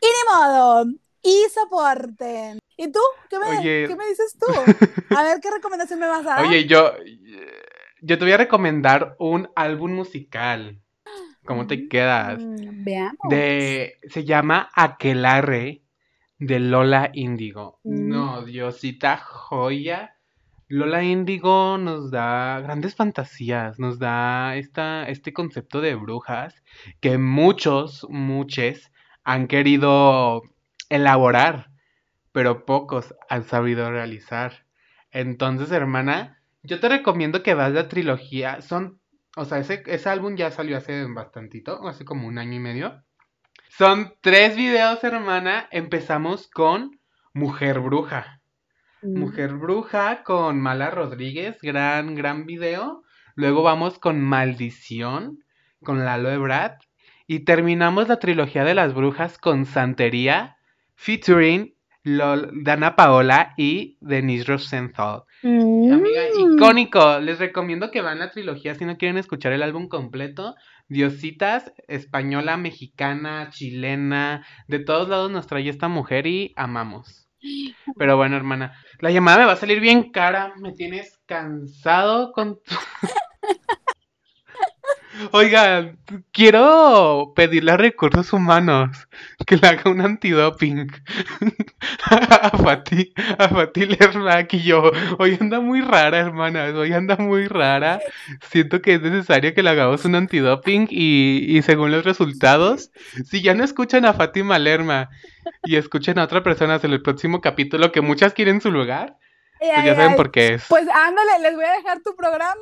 Y 0.02 0.06
ni 0.06 0.37
modo, 0.37 0.85
y 1.22 1.44
soporten. 1.54 2.58
¿Y 2.83 2.90
tú? 2.90 2.99
¿Qué 3.31 3.38
me, 3.38 3.62
¿qué 3.62 3.95
me 3.97 4.09
dices 4.09 4.37
tú? 4.37 4.47
A 5.16 5.23
ver, 5.23 5.40
¿qué 5.40 5.53
recomendación 5.53 6.01
me 6.01 6.09
vas 6.09 6.27
a 6.27 6.31
dar? 6.31 6.45
Oye, 6.45 6.66
yo, 6.66 6.95
yo 8.01 8.18
te 8.18 8.25
voy 8.25 8.33
a 8.33 8.38
recomendar 8.38 9.14
un 9.21 9.49
álbum 9.55 9.92
musical. 9.92 10.81
¿Cómo 11.45 11.68
te 11.68 11.88
quedas? 11.88 12.42
Mm, 12.42 12.85
veamos. 12.85 13.18
De, 13.31 13.99
se 14.09 14.25
llama 14.25 14.68
Aquelarre 14.75 15.83
de 16.38 16.59
Lola 16.59 17.11
Índigo. 17.12 17.79
Mm. 17.85 18.09
No, 18.09 18.42
Diosita 18.42 19.16
joya. 19.16 20.16
Lola 20.66 21.05
Índigo 21.05 21.79
nos 21.79 22.11
da 22.11 22.61
grandes 22.62 22.97
fantasías, 22.97 23.79
nos 23.79 24.01
da 24.01 24.57
esta, 24.57 25.09
este 25.09 25.33
concepto 25.33 25.81
de 25.81 25.95
brujas 25.95 26.64
que 27.01 27.16
muchos, 27.16 28.07
muchos 28.11 28.90
han 29.23 29.47
querido 29.47 30.42
elaborar, 30.88 31.71
pero 32.33 32.64
pocos 32.64 33.14
han 33.29 33.45
sabido 33.45 33.90
realizar. 33.90 34.64
Entonces, 35.11 35.71
hermana, 35.71 36.42
yo 36.62 36.81
te 36.81 36.88
recomiendo 36.88 37.42
que 37.42 37.55
veas 37.55 37.73
la 37.73 37.88
trilogía. 37.88 38.61
Son, 38.62 39.01
o 39.37 39.45
sea, 39.45 39.59
ese, 39.59 39.83
ese 39.87 40.09
álbum 40.09 40.37
ya 40.37 40.51
salió 40.51 40.77
hace 40.77 41.05
bastantito, 41.05 41.87
hace 41.87 42.05
como 42.05 42.27
un 42.27 42.38
año 42.38 42.55
y 42.55 42.61
medio. 42.61 43.03
Son 43.68 44.14
tres 44.21 44.57
videos, 44.57 45.03
hermana. 45.05 45.68
Empezamos 45.71 46.49
con 46.49 46.99
Mujer 47.33 47.81
Bruja. 47.81 48.40
Mm. 49.03 49.18
Mujer 49.18 49.55
Bruja 49.55 50.23
con 50.23 50.61
Mala 50.61 50.90
Rodríguez, 50.90 51.59
gran, 51.62 52.14
gran 52.14 52.47
video. 52.47 53.03
Luego 53.35 53.62
vamos 53.62 53.99
con 53.99 54.21
Maldición, 54.21 55.42
con 55.83 56.05
Lalo 56.05 56.31
Ebrard. 56.31 56.79
Y 57.27 57.40
terminamos 57.40 58.09
la 58.09 58.18
trilogía 58.18 58.64
de 58.64 58.75
las 58.75 58.95
brujas 58.95 59.38
con 59.38 59.64
Santería, 59.64 60.59
featuring 60.95 61.75
Lol- 62.05 62.51
Dana 62.65 62.97
Paola 62.97 63.55
y 63.57 63.97
Denise 64.01 64.45
Rosenthal. 64.45 65.23
Mm. 65.43 65.93
Amiga, 65.93 66.23
icónico. 66.38 67.21
Les 67.21 67.38
recomiendo 67.38 67.91
que 67.91 68.03
vean 68.03 68.19
la 68.19 68.31
trilogía 68.31 68.75
si 68.75 68.85
no 68.85 68.97
quieren 68.97 69.19
escuchar 69.19 69.53
el 69.53 69.62
álbum 69.62 69.88
completo. 69.88 70.55
Diositas, 70.88 71.73
española, 71.88 72.57
mexicana, 72.57 73.49
chilena, 73.51 74.47
de 74.69 74.79
todos 74.81 75.09
lados 75.09 75.31
nos 75.31 75.47
trae 75.47 75.69
esta 75.69 75.88
mujer 75.88 76.27
y 76.27 76.53
amamos. 76.57 77.29
Pero 77.97 78.17
bueno, 78.17 78.37
hermana, 78.37 78.73
la 79.01 79.11
llamada 79.11 79.38
me 79.38 79.47
va 79.47 79.53
a 79.53 79.57
salir 79.57 79.81
bien 79.81 80.11
cara. 80.12 80.53
Me 80.61 80.73
tienes 80.73 81.21
cansado 81.27 82.33
con 82.33 82.57
tu... 82.62 82.75
Oiga, 85.30 85.94
quiero 86.32 87.32
pedirle 87.37 87.72
a 87.72 87.76
recursos 87.76 88.32
humanos 88.32 89.08
que 89.46 89.56
le 89.56 89.68
haga 89.68 89.90
un 89.90 90.00
antidoping 90.00 90.90
a 92.11 92.56
Fati, 92.56 93.12
a 93.38 93.48
Fati 93.48 93.87
Lermac 93.87 94.52
y 94.54 94.62
yo. 94.62 94.90
Hoy 95.18 95.38
anda 95.40 95.61
muy 95.61 95.80
rara, 95.80 96.18
hermanas, 96.18 96.74
hoy 96.74 96.92
anda 96.92 97.16
muy 97.16 97.46
rara. 97.46 98.00
Siento 98.50 98.82
que 98.82 98.94
es 98.94 99.02
necesario 99.02 99.54
que 99.54 99.62
le 99.62 99.70
hagamos 99.70 100.04
un 100.04 100.16
antidoping 100.16 100.88
y, 100.90 101.56
y 101.56 101.62
según 101.62 101.92
los 101.92 102.04
resultados, 102.04 102.90
si 103.24 103.42
ya 103.42 103.54
no 103.54 103.64
escuchan 103.64 104.04
a 104.04 104.14
Fátima 104.14 104.58
Lerma 104.58 105.11
y 105.64 105.76
escuchan 105.76 106.18
a 106.18 106.24
otra 106.24 106.42
persona 106.42 106.80
en 106.82 106.92
el 106.92 107.02
próximo 107.02 107.40
capítulo 107.40 107.92
que 107.92 108.00
muchas 108.00 108.35
quieren 108.35 108.61
su 108.61 108.70
lugar, 108.70 109.18
Ay, 109.62 109.70
pues 109.75 109.85
ya 109.87 109.94
saben 109.94 110.11
ay. 110.11 110.16
por 110.16 110.31
qué 110.31 110.55
es. 110.55 110.64
Pues 110.68 110.87
ándale, 110.92 111.38
les 111.40 111.55
voy 111.55 111.64
a 111.64 111.72
dejar 111.72 112.01
tu 112.03 112.14
programa. 112.16 112.61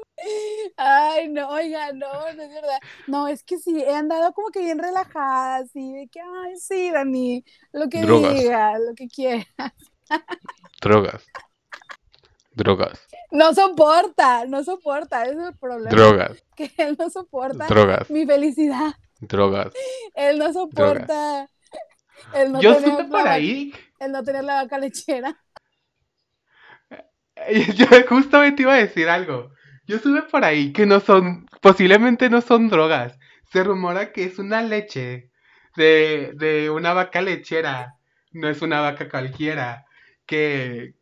Ay, 0.76 1.28
no, 1.28 1.48
oiga, 1.48 1.92
no, 1.92 2.12
no 2.12 2.42
es 2.42 2.50
verdad. 2.52 2.78
No, 3.06 3.26
es 3.28 3.42
que 3.42 3.58
sí, 3.58 3.82
he 3.82 3.94
andado 3.94 4.32
como 4.32 4.50
que 4.50 4.60
bien 4.60 4.78
relajada, 4.78 5.56
así, 5.56 5.94
de 5.94 6.08
que, 6.08 6.20
ay, 6.20 6.56
sí, 6.58 6.90
Dani, 6.90 7.44
lo 7.72 7.88
que 7.88 8.02
Drogas. 8.02 8.34
diga, 8.34 8.78
lo 8.78 8.94
que 8.94 9.08
quiera. 9.08 9.46
Drogas. 10.80 11.24
Drogas. 12.52 13.00
No 13.30 13.54
soporta, 13.54 14.44
no 14.46 14.64
soporta, 14.64 15.24
ese 15.24 15.40
es 15.40 15.46
el 15.48 15.56
problema. 15.56 15.90
Drogas. 15.90 16.42
Que 16.56 16.70
él 16.78 16.96
no 16.98 17.08
soporta 17.08 17.66
Drogas. 17.66 18.10
mi 18.10 18.26
felicidad. 18.26 18.92
Drogas. 19.20 19.72
Él 20.14 20.38
no 20.38 20.52
soporta 20.52 21.48
el 22.34 22.52
no 22.52 22.60
Yo 22.60 22.74
tener 22.74 22.90
supe 22.90 23.02
la 23.04 23.08
por 23.08 23.28
ahí. 23.28 23.72
el 24.00 24.12
no 24.12 24.22
tener 24.24 24.44
la 24.44 24.62
vaca 24.62 24.78
lechera. 24.78 25.40
Yo 27.74 27.87
justamente 28.09 28.62
iba 28.62 28.74
a 28.74 28.79
decir 28.79 29.09
algo. 29.09 29.50
Yo 29.87 29.98
supe 29.98 30.22
por 30.22 30.44
ahí 30.44 30.72
que 30.72 30.87
no 30.87 31.00
son, 31.00 31.46
posiblemente 31.61 32.31
no 32.31 32.40
son 32.40 32.68
drogas. 32.68 33.18
Se 33.53 33.64
rumora 33.64 34.12
que 34.12 34.24
es 34.24 34.38
una 34.38 34.62
leche 34.62 35.31
de, 35.76 36.33
de 36.37 36.70
una 36.70 36.92
vaca 36.92 37.20
lechera. 37.22 37.96
No 38.33 38.48
es 38.48 38.62
una 38.62 38.81
vaca 38.81 39.09
cualquiera. 39.09 39.87
Que, 40.26 40.94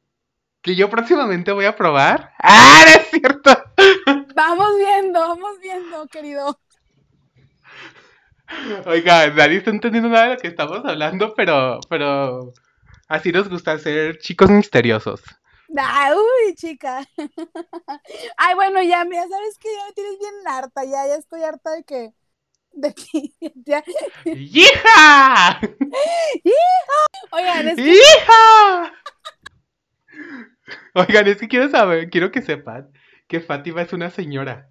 que 0.62 0.74
yo 0.74 0.88
próximamente 0.88 1.52
voy 1.52 1.66
a 1.66 1.76
probar. 1.76 2.32
¡Ah, 2.38 2.84
no 2.86 3.00
es 3.00 3.10
cierto! 3.10 3.50
Vamos 4.34 4.68
viendo, 4.78 5.18
vamos 5.18 5.58
viendo, 5.60 6.06
querido. 6.06 6.56
Oiga, 8.86 9.28
nadie 9.30 9.56
está 9.56 9.70
entendiendo 9.70 10.08
nada 10.08 10.28
de 10.28 10.34
lo 10.34 10.40
que 10.40 10.46
estamos 10.46 10.84
hablando, 10.84 11.34
pero, 11.34 11.80
pero 11.88 12.52
así 13.08 13.32
nos 13.32 13.48
gusta 13.48 13.78
ser 13.78 14.18
chicos 14.18 14.48
misteriosos. 14.48 15.22
Ah, 15.76 16.14
uy, 16.14 16.54
chica. 16.54 17.06
Ay, 18.36 18.54
bueno, 18.54 18.82
ya, 18.82 19.04
mira, 19.04 19.26
sabes 19.28 19.58
que 19.58 19.68
ya 19.72 19.86
me 19.86 19.92
tienes 19.92 20.18
bien 20.18 20.34
harta, 20.46 20.84
ya, 20.84 21.06
ya 21.06 21.16
estoy 21.16 21.42
harta 21.42 21.72
de 21.72 21.84
que, 21.84 22.14
de 22.72 22.94
que, 22.94 23.32
ya. 23.66 23.84
¡Hija! 24.24 25.60
Oigan, 27.30 27.68
es 27.68 27.76
que, 27.76 27.94
¡Hija! 27.94 28.92
Oigan, 30.94 31.28
es 31.28 31.36
que 31.38 31.48
quiero 31.48 31.68
saber, 31.68 32.08
quiero 32.10 32.30
que 32.32 32.42
sepan 32.42 32.90
que 33.28 33.40
Fátima 33.40 33.82
es 33.82 33.92
una 33.92 34.10
señora. 34.10 34.70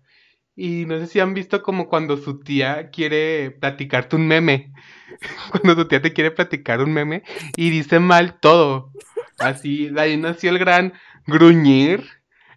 Y 0.56 0.86
no 0.88 0.98
sé 0.98 1.06
si 1.06 1.20
han 1.20 1.36
visto 1.36 1.62
como 1.62 1.88
cuando 1.88 2.18
su 2.18 2.40
tía 2.40 2.90
quiere 2.90 3.52
platicarte 3.52 4.16
un 4.16 4.28
meme. 4.28 4.74
Cuando 5.52 5.76
tu 5.76 5.88
tía 5.88 6.02
te 6.02 6.14
quiere 6.14 6.32
platicar 6.32 6.82
un 6.82 6.92
meme 6.92 7.24
y 7.56 7.70
dice 7.70 8.00
mal 8.00 8.40
todo. 8.40 8.92
Así, 9.40 9.90
de 9.90 10.02
ahí 10.02 10.18
nació 10.18 10.50
el 10.50 10.60
gran 10.60 10.94
gruñir, 11.26 12.04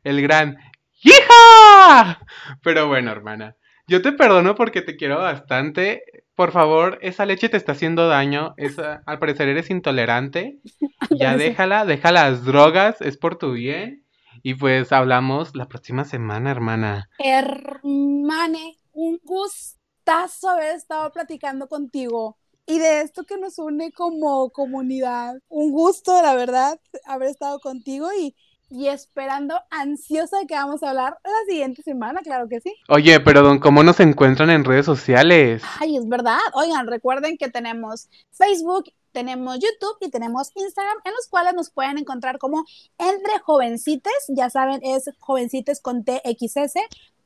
el 0.05 0.23
gran 0.23 0.57
¡Hija! 1.03 2.21
Pero 2.63 2.87
bueno, 2.89 3.11
hermana, 3.11 3.57
yo 3.87 4.03
te 4.03 4.13
perdono 4.13 4.55
porque 4.55 4.83
te 4.83 4.97
quiero 4.97 5.19
bastante. 5.19 6.03
por 6.35 6.53
favor, 6.53 6.99
esa 7.03 7.27
leche 7.27 7.49
te 7.49 7.57
está 7.57 7.73
haciendo 7.73 8.09
daño. 8.09 8.55
Esa, 8.57 9.03
al 9.07 9.19
parecer 9.19 9.49
eres 9.49 9.71
intolerante. 9.71 10.59
Ya 11.19 11.37
déjala, 11.37 11.85
deja 11.85 12.13
las 12.13 12.45
drogas, 12.45 13.01
es 13.01 13.17
por 13.17 13.37
tu 13.37 13.53
bien. 13.53 14.07
Y 14.43 14.55
pues 14.55 14.93
hablamos 14.93 15.57
la 15.57 15.67
próxima 15.67 16.05
semana, 16.05 16.51
hermana. 16.51 17.11
Hermane, 17.19 18.79
un 18.93 19.19
gustazo 19.25 20.51
haber 20.51 20.77
estado 20.77 21.11
platicando 21.11 21.67
contigo 21.67 22.39
y 22.71 22.79
de 22.79 23.01
esto 23.01 23.25
que 23.25 23.37
nos 23.37 23.59
une 23.59 23.91
como 23.91 24.51
comunidad. 24.51 25.35
Un 25.49 25.73
gusto, 25.73 26.23
la 26.23 26.35
verdad, 26.35 26.79
haber 27.05 27.31
estado 27.31 27.59
contigo 27.59 28.09
y, 28.17 28.37
y 28.71 28.87
esperando 28.87 29.57
ansiosa 29.71 30.39
de 30.39 30.47
que 30.47 30.55
vamos 30.55 30.85
a 30.85 30.91
hablar 30.91 31.19
la 31.25 31.31
siguiente 31.49 31.83
semana, 31.83 32.21
claro 32.23 32.49
que 32.49 32.61
sí. 32.61 32.73
Oye, 32.89 33.19
pero 33.19 33.43
don, 33.43 33.59
¿cómo 33.59 33.83
nos 33.83 33.99
encuentran 33.99 34.51
en 34.51 34.65
redes 34.65 34.87
sociales? 34.87 35.63
Ay, 35.81 35.97
es 35.97 36.09
verdad. 36.09 36.39
Oigan, 36.55 36.87
recuerden 36.87 37.37
que 37.37 37.51
tenemos 37.51 38.09
Facebook, 38.31 38.85
tenemos 39.11 39.57
YouTube 39.59 39.97
y 40.01 40.11
tenemos 40.11 40.53
Instagram, 40.55 40.99
en 41.05 41.13
los 41.13 41.27
cuales 41.29 41.55
nos 41.55 41.71
pueden 41.71 41.99
encontrar 41.99 42.39
como 42.39 42.65
Entre 42.99 43.41
Jovencites, 43.41 44.27
ya 44.29 44.49
saben, 44.49 44.81
es 44.85 45.11
Jovencites 45.19 45.81
con 45.81 46.05
TXS, 46.05 46.75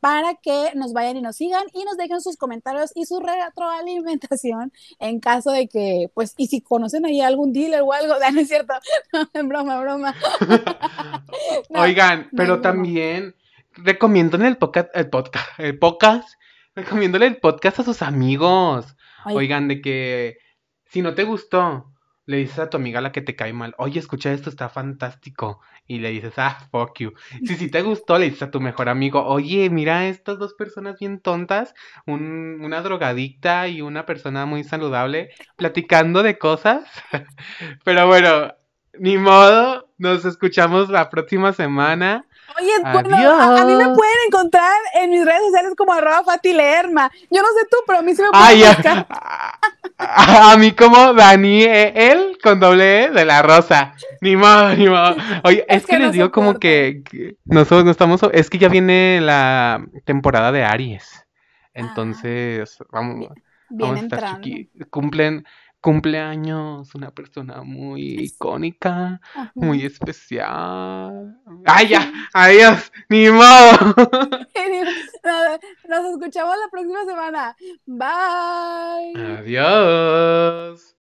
para 0.04 0.34
que 0.34 0.72
nos 0.74 0.92
vayan 0.92 1.16
y 1.16 1.22
nos 1.22 1.36
sigan 1.36 1.64
y 1.72 1.82
nos 1.84 1.96
dejen 1.96 2.20
sus 2.20 2.36
comentarios 2.36 2.92
y 2.94 3.06
su 3.06 3.20
retroalimentación 3.20 4.70
en 4.98 5.18
caso 5.18 5.50
de 5.50 5.66
que, 5.66 6.10
pues, 6.12 6.34
y 6.36 6.48
si 6.48 6.60
conocen 6.60 7.06
ahí 7.06 7.22
algún 7.22 7.54
dealer 7.54 7.80
o 7.80 7.90
algo, 7.90 8.12
no 8.34 8.38
es 8.38 8.48
cierto, 8.48 8.74
en 9.32 9.48
broma, 9.48 9.80
broma. 9.80 10.14
Oigan, 11.70 12.28
pero 12.36 12.60
también 12.60 13.34
recomiendo 13.72 14.36
el 14.36 14.58
podcast, 14.58 14.94
el 14.94 15.08
podcast, 15.08 15.48
el 15.58 15.78
podcast, 15.78 16.28
recomiéndole 16.74 17.24
el 17.24 17.38
podcast 17.38 17.78
a 17.78 17.84
sus 17.84 18.02
amigos. 18.02 18.98
Oigan, 19.24 19.68
de 19.68 19.80
que 19.80 20.36
si 20.84 21.00
no 21.00 21.14
te 21.14 21.24
gustó, 21.24 21.93
le 22.26 22.38
dices 22.38 22.58
a 22.58 22.70
tu 22.70 22.76
amiga 22.76 23.00
la 23.00 23.12
que 23.12 23.20
te 23.20 23.36
cae 23.36 23.52
mal, 23.52 23.74
oye, 23.78 24.00
escucha 24.00 24.32
esto, 24.32 24.50
está 24.50 24.68
fantástico. 24.68 25.60
Y 25.86 25.98
le 25.98 26.10
dices, 26.10 26.34
ah, 26.38 26.58
fuck 26.70 26.98
you. 26.98 27.12
Si 27.44 27.56
sí 27.56 27.70
te 27.70 27.82
gustó, 27.82 28.18
le 28.18 28.26
dices 28.26 28.44
a 28.44 28.50
tu 28.50 28.60
mejor 28.60 28.88
amigo, 28.88 29.24
oye, 29.24 29.68
mira 29.70 30.08
estas 30.08 30.38
dos 30.38 30.54
personas 30.54 30.98
bien 30.98 31.20
tontas, 31.20 31.74
una 32.06 32.80
drogadicta 32.80 33.68
y 33.68 33.82
una 33.82 34.06
persona 34.06 34.46
muy 34.46 34.64
saludable, 34.64 35.30
platicando 35.56 36.22
de 36.22 36.38
cosas. 36.38 36.84
Pero 37.84 38.06
bueno, 38.06 38.54
ni 38.98 39.18
modo, 39.18 39.90
nos 39.98 40.24
escuchamos 40.24 40.88
la 40.88 41.10
próxima 41.10 41.52
semana. 41.52 42.26
Oye, 42.60 42.72
bueno, 42.92 43.40
a, 43.40 43.64
mí 43.64 43.74
me 43.74 43.94
pueden 43.94 44.16
encontrar 44.28 44.72
en 44.94 45.10
mis 45.10 45.24
redes 45.24 45.42
sociales 45.46 45.74
como 45.76 45.92
arroba 45.92 46.22
Fati 46.24 46.52
Lerma. 46.52 47.10
Yo 47.30 47.42
no 47.42 47.48
sé 47.48 47.66
tú, 47.70 47.78
pero 47.86 47.98
a 47.98 48.02
mí 48.02 48.14
sí 48.14 48.22
me 48.22 48.30
pueden 48.30 48.74
buscar. 48.74 49.06
A, 49.96 50.56
mí 50.56 50.72
como 50.72 51.14
Dani, 51.14 51.62
él 51.64 52.38
con 52.42 52.58
doble 52.58 53.04
E 53.04 53.10
de 53.10 53.24
la 53.24 53.42
rosa. 53.42 53.94
Ni 54.20 54.36
modo, 54.36 54.74
ni 54.74 54.88
modo. 54.88 55.16
Oye, 55.44 55.64
es, 55.68 55.86
que, 55.86 55.98
les 55.98 56.12
digo 56.12 56.30
como 56.32 56.58
que, 56.58 57.02
nosotros 57.44 57.84
no 57.84 57.90
estamos, 57.92 58.20
es 58.32 58.50
que 58.50 58.58
ya 58.58 58.68
viene 58.68 59.20
la 59.20 59.84
temporada 60.04 60.50
de 60.50 60.64
Aries. 60.64 61.08
Ah. 61.16 61.70
Entonces, 61.74 62.78
vamos, 62.90 63.28
vamos 63.70 64.00
a 64.00 64.02
estar 64.02 64.40
chiqui. 64.40 64.70
Cumplen 64.90 65.44
cumpleaños, 65.84 66.94
una 66.94 67.10
persona 67.10 67.62
muy 67.62 68.18
icónica, 68.18 69.20
muy 69.54 69.84
especial. 69.84 71.38
¡Ay, 71.66 71.88
ya! 71.88 72.10
¡Adiós! 72.32 72.90
¡Ni 73.10 73.28
modo! 73.28 73.94
Nos 75.88 76.04
escuchamos 76.06 76.56
la 76.56 76.70
próxima 76.70 77.04
semana. 77.04 77.54
Bye. 77.84 79.12
Adiós. 79.40 80.96